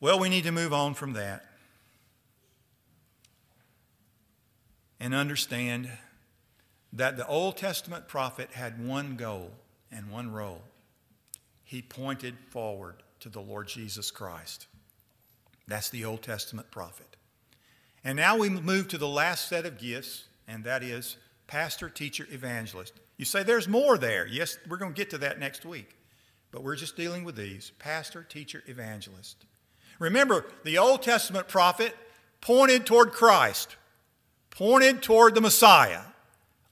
Well, 0.00 0.20
we 0.20 0.28
need 0.28 0.44
to 0.44 0.52
move 0.52 0.74
on 0.74 0.92
from 0.92 1.14
that 1.14 1.46
and 5.00 5.14
understand 5.14 5.90
that 6.92 7.16
the 7.16 7.26
Old 7.26 7.56
Testament 7.56 8.06
prophet 8.06 8.50
had 8.52 8.86
one 8.86 9.16
goal 9.16 9.50
and 9.90 10.10
one 10.10 10.30
role. 10.30 10.62
He 11.62 11.80
pointed 11.80 12.36
forward 12.50 13.02
to 13.20 13.30
the 13.30 13.40
Lord 13.40 13.66
Jesus 13.66 14.10
Christ. 14.10 14.66
That's 15.66 15.90
the 15.90 16.04
Old 16.04 16.22
Testament 16.22 16.70
prophet. 16.70 17.16
And 18.02 18.16
now 18.16 18.36
we 18.36 18.50
move 18.50 18.88
to 18.88 18.98
the 18.98 19.08
last 19.08 19.48
set 19.48 19.64
of 19.64 19.78
gifts, 19.78 20.24
and 20.46 20.64
that 20.64 20.82
is 20.82 21.16
pastor, 21.46 21.88
teacher, 21.88 22.26
evangelist. 22.30 22.92
You 23.16 23.24
say 23.24 23.42
there's 23.42 23.68
more 23.68 23.96
there. 23.96 24.26
Yes, 24.26 24.58
we're 24.68 24.76
going 24.76 24.92
to 24.92 24.96
get 24.96 25.10
to 25.10 25.18
that 25.18 25.38
next 25.38 25.64
week. 25.64 25.96
But 26.50 26.62
we're 26.62 26.76
just 26.76 26.96
dealing 26.96 27.24
with 27.24 27.36
these 27.36 27.72
pastor, 27.78 28.22
teacher, 28.22 28.62
evangelist. 28.66 29.44
Remember, 29.98 30.46
the 30.64 30.78
Old 30.78 31.02
Testament 31.02 31.48
prophet 31.48 31.96
pointed 32.40 32.84
toward 32.84 33.12
Christ, 33.12 33.76
pointed 34.50 35.02
toward 35.02 35.34
the 35.34 35.40
Messiah. 35.40 36.02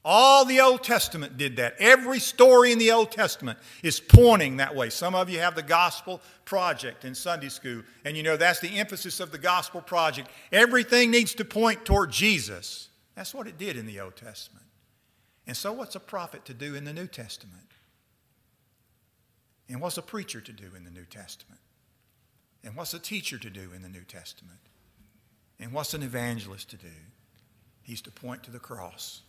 All 0.04 0.44
the 0.44 0.60
Old 0.60 0.82
Testament 0.82 1.36
did 1.36 1.56
that. 1.56 1.76
Every 1.78 2.18
story 2.18 2.72
in 2.72 2.78
the 2.78 2.90
Old 2.90 3.12
Testament 3.12 3.58
is 3.84 4.00
pointing 4.00 4.56
that 4.56 4.74
way. 4.74 4.90
Some 4.90 5.14
of 5.14 5.30
you 5.30 5.38
have 5.38 5.54
the 5.54 5.62
Gospel 5.62 6.20
Project 6.44 7.04
in 7.04 7.14
Sunday 7.14 7.48
school, 7.48 7.82
and 8.04 8.16
you 8.16 8.24
know 8.24 8.36
that's 8.36 8.58
the 8.58 8.78
emphasis 8.78 9.20
of 9.20 9.30
the 9.30 9.38
Gospel 9.38 9.80
Project. 9.80 10.28
Everything 10.50 11.12
needs 11.12 11.34
to 11.34 11.44
point 11.44 11.84
toward 11.84 12.10
Jesus. 12.10 12.88
That's 13.14 13.32
what 13.32 13.46
it 13.46 13.58
did 13.58 13.76
in 13.76 13.86
the 13.86 14.00
Old 14.00 14.16
Testament. 14.16 14.66
And 15.46 15.56
so, 15.56 15.72
what's 15.72 15.94
a 15.94 16.00
prophet 16.00 16.44
to 16.46 16.54
do 16.54 16.74
in 16.74 16.84
the 16.84 16.92
New 16.92 17.06
Testament? 17.06 17.62
And 19.68 19.80
what's 19.80 19.98
a 19.98 20.02
preacher 20.02 20.40
to 20.40 20.52
do 20.52 20.70
in 20.76 20.84
the 20.84 20.90
New 20.90 21.04
Testament? 21.04 21.60
And 22.64 22.74
what's 22.74 22.94
a 22.94 22.98
teacher 22.98 23.38
to 23.38 23.50
do 23.50 23.70
in 23.74 23.82
the 23.82 23.88
New 23.88 24.02
Testament? 24.02 24.58
And 25.60 25.72
what's 25.72 25.94
an 25.94 26.02
evangelist 26.02 26.70
to 26.70 26.76
do? 26.76 26.88
He's 27.82 28.02
to 28.02 28.10
point 28.10 28.42
to 28.44 28.50
the 28.50 28.58
cross. 28.58 29.22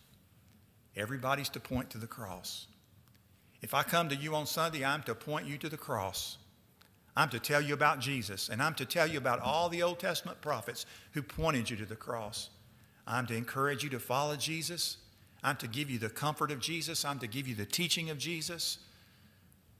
Everybody's 0.96 1.48
to 1.50 1.60
point 1.60 1.90
to 1.90 1.98
the 1.98 2.06
cross. 2.06 2.66
If 3.62 3.74
I 3.74 3.82
come 3.82 4.08
to 4.10 4.16
you 4.16 4.34
on 4.34 4.46
Sunday, 4.46 4.84
I'm 4.84 5.02
to 5.04 5.14
point 5.14 5.46
you 5.46 5.58
to 5.58 5.68
the 5.68 5.76
cross. 5.76 6.38
I'm 7.16 7.28
to 7.30 7.38
tell 7.38 7.60
you 7.60 7.74
about 7.74 8.00
Jesus, 8.00 8.48
and 8.48 8.62
I'm 8.62 8.74
to 8.74 8.84
tell 8.84 9.06
you 9.06 9.18
about 9.18 9.40
all 9.40 9.68
the 9.68 9.82
Old 9.82 10.00
Testament 10.00 10.40
prophets 10.40 10.84
who 11.12 11.22
pointed 11.22 11.70
you 11.70 11.76
to 11.76 11.86
the 11.86 11.96
cross. 11.96 12.50
I'm 13.06 13.26
to 13.26 13.36
encourage 13.36 13.84
you 13.84 13.90
to 13.90 14.00
follow 14.00 14.36
Jesus. 14.36 14.96
I'm 15.42 15.56
to 15.56 15.68
give 15.68 15.90
you 15.90 15.98
the 15.98 16.10
comfort 16.10 16.50
of 16.50 16.58
Jesus. 16.58 17.04
I'm 17.04 17.18
to 17.20 17.26
give 17.26 17.46
you 17.46 17.54
the 17.54 17.66
teaching 17.66 18.10
of 18.10 18.18
Jesus 18.18 18.78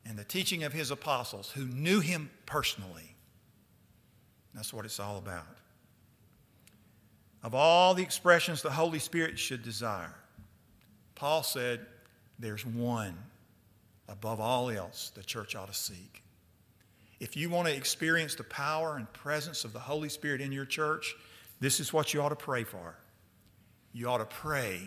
and 0.07 0.19
the 0.19 0.25
teaching 0.25 0.63
of 0.63 0.73
his 0.73 0.91
apostles 0.91 1.51
who 1.51 1.65
knew 1.65 2.01
him 2.01 2.31
personally. 2.47 3.17
That's 4.55 4.73
what 4.73 4.85
it's 4.85 5.01
all 5.01 5.19
about. 5.19 5.59
Of 7.43 7.55
all 7.55 7.95
the 7.95 8.03
expressions 8.03 8.63
the 8.63 8.71
Holy 8.71 8.99
Spirit 8.99 9.39
should 9.39 9.63
desire, 9.63 10.15
Paul 11.15 11.43
said 11.43 11.81
there's 12.39 12.67
one 12.67 13.17
above 14.09 14.41
all 14.41 14.71
else 14.71 15.11
the 15.15 15.23
church 15.23 15.55
ought 15.55 15.69
to 15.69 15.75
seek. 15.75 16.23
If 17.21 17.37
you 17.37 17.49
want 17.49 17.69
to 17.69 17.75
experience 17.75 18.35
the 18.35 18.45
power 18.45 18.97
and 18.97 19.11
presence 19.13 19.65
of 19.65 19.73
the 19.73 19.79
Holy 19.79 20.09
Spirit 20.09 20.41
in 20.41 20.53
your 20.53 20.65
church, 20.65 21.15
this 21.61 21.81
is 21.81 21.93
what 21.93 22.13
you 22.13 22.21
ought 22.21 22.31
to 22.31 22.37
pray 22.37 22.65
for. 22.65 22.97
You 23.93 24.09
ought 24.09 24.19
to 24.19 24.27
pray 24.27 24.81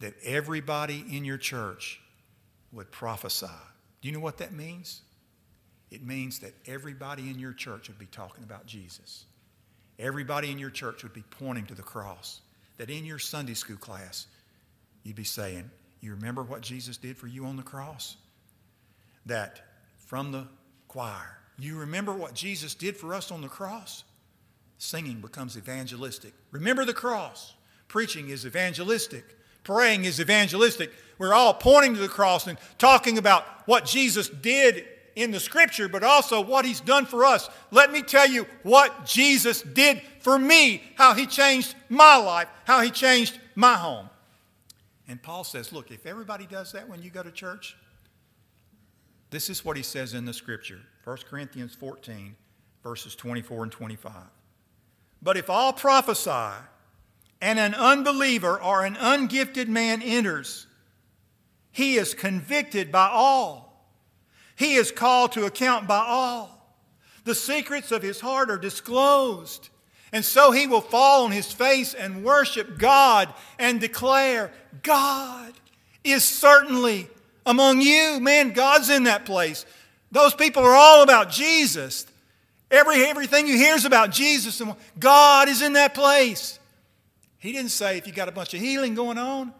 that 0.00 0.14
everybody 0.22 1.04
in 1.10 1.24
your 1.24 1.38
church 1.38 2.00
would 2.72 2.90
prophesy. 2.90 3.46
Do 4.02 4.08
you 4.08 4.14
know 4.14 4.20
what 4.20 4.38
that 4.38 4.52
means? 4.52 5.00
It 5.90 6.02
means 6.02 6.40
that 6.40 6.52
everybody 6.66 7.30
in 7.30 7.38
your 7.38 7.52
church 7.52 7.88
would 7.88 7.98
be 7.98 8.06
talking 8.06 8.44
about 8.44 8.66
Jesus. 8.66 9.24
Everybody 9.98 10.50
in 10.50 10.58
your 10.58 10.70
church 10.70 11.02
would 11.02 11.14
be 11.14 11.24
pointing 11.30 11.66
to 11.66 11.74
the 11.74 11.82
cross. 11.82 12.40
That 12.76 12.90
in 12.90 13.04
your 13.04 13.18
Sunday 13.18 13.54
school 13.54 13.76
class, 13.76 14.26
you'd 15.04 15.14
be 15.14 15.24
saying, 15.24 15.70
You 16.00 16.12
remember 16.12 16.42
what 16.42 16.60
Jesus 16.60 16.96
did 16.96 17.16
for 17.16 17.28
you 17.28 17.46
on 17.46 17.56
the 17.56 17.62
cross? 17.62 18.16
That 19.26 19.60
from 19.96 20.32
the 20.32 20.48
choir, 20.88 21.38
you 21.58 21.78
remember 21.78 22.12
what 22.12 22.34
Jesus 22.34 22.74
did 22.74 22.96
for 22.96 23.14
us 23.14 23.30
on 23.30 23.40
the 23.40 23.48
cross? 23.48 24.02
Singing 24.78 25.20
becomes 25.20 25.56
evangelistic. 25.56 26.34
Remember 26.50 26.84
the 26.84 26.92
cross. 26.92 27.54
Preaching 27.86 28.28
is 28.28 28.44
evangelistic. 28.44 29.38
Praying 29.62 30.04
is 30.04 30.20
evangelistic. 30.20 30.92
We're 31.16 31.32
all 31.32 31.54
pointing 31.54 31.94
to 31.94 32.00
the 32.00 32.08
cross 32.08 32.46
and 32.46 32.58
talking 32.76 33.18
about 33.18 33.44
what 33.66 33.84
Jesus 33.84 34.28
did 34.28 34.84
in 35.16 35.30
the 35.30 35.40
scripture, 35.40 35.88
but 35.88 36.02
also 36.02 36.40
what 36.40 36.64
he's 36.64 36.80
done 36.80 37.06
for 37.06 37.24
us. 37.24 37.48
Let 37.70 37.92
me 37.92 38.02
tell 38.02 38.28
you 38.28 38.46
what 38.62 39.06
Jesus 39.06 39.62
did 39.62 40.02
for 40.20 40.38
me, 40.38 40.82
how 40.96 41.14
he 41.14 41.26
changed 41.26 41.74
my 41.88 42.16
life, 42.16 42.48
how 42.64 42.80
he 42.80 42.90
changed 42.90 43.38
my 43.54 43.74
home. 43.74 44.10
And 45.08 45.22
Paul 45.22 45.44
says, 45.44 45.72
look, 45.72 45.90
if 45.90 46.06
everybody 46.06 46.46
does 46.46 46.72
that 46.72 46.88
when 46.88 47.02
you 47.02 47.10
go 47.10 47.22
to 47.22 47.30
church, 47.30 47.76
this 49.30 49.50
is 49.50 49.64
what 49.64 49.76
he 49.76 49.82
says 49.82 50.14
in 50.14 50.24
the 50.24 50.32
scripture 50.32 50.80
1 51.04 51.18
Corinthians 51.28 51.74
14, 51.74 52.36
verses 52.82 53.14
24 53.14 53.64
and 53.64 53.72
25. 53.72 54.12
But 55.20 55.36
if 55.36 55.50
all 55.50 55.72
prophesy, 55.72 56.54
and 57.40 57.58
an 57.58 57.74
unbeliever 57.74 58.60
or 58.62 58.84
an 58.84 58.96
ungifted 58.96 59.68
man 59.68 60.00
enters, 60.00 60.66
he 61.72 61.96
is 61.96 62.14
convicted 62.14 62.90
by 62.90 63.08
all. 63.08 63.86
He 64.56 64.76
is 64.76 64.90
called 64.90 65.32
to 65.32 65.44
account 65.44 65.86
by 65.86 66.04
all. 66.06 66.78
The 67.24 67.34
secrets 67.34 67.92
of 67.92 68.02
his 68.02 68.20
heart 68.20 68.50
are 68.50 68.56
disclosed. 68.56 69.68
And 70.12 70.24
so 70.24 70.52
he 70.52 70.66
will 70.66 70.80
fall 70.80 71.24
on 71.24 71.32
his 71.32 71.52
face 71.52 71.94
and 71.94 72.24
worship 72.24 72.78
God 72.78 73.32
and 73.58 73.80
declare, 73.80 74.52
God 74.82 75.52
is 76.04 76.24
certainly 76.24 77.08
among 77.46 77.80
you. 77.80 78.20
Man, 78.20 78.52
God's 78.52 78.90
in 78.90 79.04
that 79.04 79.26
place. 79.26 79.66
Those 80.12 80.34
people 80.34 80.62
are 80.62 80.74
all 80.74 81.02
about 81.02 81.30
Jesus. 81.30 82.06
Every, 82.70 83.04
everything 83.04 83.46
you 83.46 83.56
hear 83.56 83.74
is 83.74 83.84
about 83.84 84.10
Jesus, 84.10 84.60
and 84.60 84.74
God 84.98 85.48
is 85.48 85.62
in 85.62 85.74
that 85.74 85.94
place. 85.94 86.58
He 87.38 87.52
didn't 87.52 87.70
say 87.70 87.98
if 87.98 88.06
you 88.06 88.12
got 88.12 88.28
a 88.28 88.32
bunch 88.32 88.54
of 88.54 88.60
healing 88.60 88.94
going 88.94 89.18
on. 89.18 89.52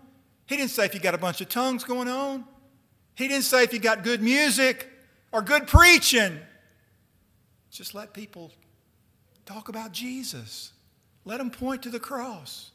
He 0.46 0.56
didn't 0.56 0.70
say 0.70 0.84
if 0.84 0.94
you 0.94 1.00
got 1.00 1.14
a 1.14 1.18
bunch 1.18 1.40
of 1.40 1.48
tongues 1.48 1.84
going 1.84 2.08
on. 2.08 2.44
He 3.14 3.28
didn't 3.28 3.44
say 3.44 3.64
if 3.64 3.72
you 3.72 3.78
got 3.78 4.04
good 4.04 4.22
music 4.22 4.88
or 5.32 5.42
good 5.42 5.66
preaching. 5.66 6.38
Just 7.70 7.94
let 7.94 8.12
people 8.12 8.52
Talk 9.46 9.68
about 9.68 9.92
Jesus. 9.92 10.72
Let 11.24 11.38
them 11.38 11.50
point 11.50 11.82
to 11.82 11.90
the 11.90 12.00
cross 12.00 12.72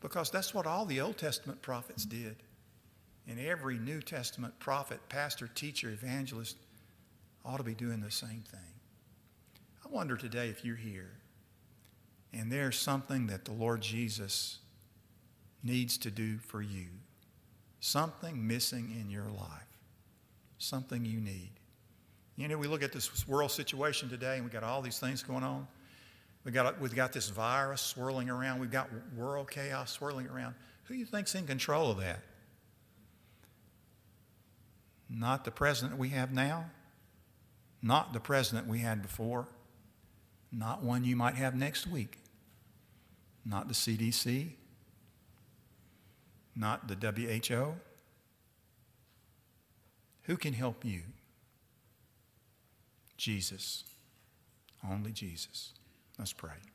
because 0.00 0.30
that's 0.30 0.52
what 0.52 0.66
all 0.66 0.84
the 0.84 1.00
Old 1.00 1.18
Testament 1.18 1.62
prophets 1.62 2.04
did. 2.04 2.36
And 3.28 3.38
every 3.38 3.78
New 3.78 4.00
Testament 4.00 4.58
prophet, 4.58 5.00
pastor, 5.08 5.48
teacher, 5.48 5.90
evangelist 5.90 6.56
ought 7.44 7.58
to 7.58 7.62
be 7.62 7.74
doing 7.74 8.00
the 8.00 8.10
same 8.10 8.42
thing. 8.50 8.60
I 9.84 9.88
wonder 9.88 10.16
today 10.16 10.48
if 10.48 10.64
you're 10.64 10.76
here 10.76 11.10
and 12.32 12.50
there's 12.50 12.78
something 12.78 13.26
that 13.28 13.44
the 13.44 13.52
Lord 13.52 13.80
Jesus 13.80 14.58
needs 15.62 15.98
to 15.98 16.10
do 16.10 16.38
for 16.38 16.62
you, 16.62 16.86
something 17.80 18.46
missing 18.46 18.96
in 19.00 19.10
your 19.10 19.28
life, 19.28 19.78
something 20.58 21.04
you 21.04 21.20
need. 21.20 21.50
You 22.36 22.48
know, 22.48 22.58
we 22.58 22.66
look 22.66 22.82
at 22.82 22.92
this 22.92 23.28
world 23.28 23.50
situation 23.50 24.08
today 24.08 24.36
and 24.36 24.44
we 24.44 24.50
got 24.50 24.64
all 24.64 24.82
these 24.82 24.98
things 24.98 25.22
going 25.22 25.44
on. 25.44 25.66
We 26.44 26.50
got, 26.50 26.80
we've 26.80 26.94
got 26.94 27.12
this 27.12 27.28
virus 27.28 27.80
swirling 27.80 28.28
around. 28.28 28.60
We've 28.60 28.70
got 28.70 28.88
world 29.16 29.50
chaos 29.50 29.92
swirling 29.92 30.26
around. 30.26 30.54
Who 30.84 30.94
do 30.94 31.00
you 31.00 31.06
think's 31.06 31.34
in 31.34 31.46
control 31.46 31.90
of 31.90 31.98
that? 31.98 32.20
Not 35.08 35.44
the 35.44 35.50
president 35.50 35.98
we 35.98 36.08
have 36.08 36.32
now, 36.32 36.70
not 37.82 38.12
the 38.12 38.20
president 38.20 38.66
we 38.66 38.78
had 38.78 39.02
before, 39.02 39.46
not 40.50 40.82
one 40.82 41.04
you 41.04 41.16
might 41.16 41.34
have 41.34 41.54
next 41.54 41.86
week, 41.86 42.18
not 43.44 43.68
the 43.68 43.74
CDC, 43.74 44.52
not 46.56 46.88
the 46.88 46.94
WHO. 46.94 47.74
Who 50.22 50.36
can 50.36 50.54
help 50.54 50.84
you? 50.84 51.02
Jesus. 53.16 53.84
Only 54.88 55.12
Jesus. 55.12 55.72
Let's 56.18 56.32
pray. 56.32 56.71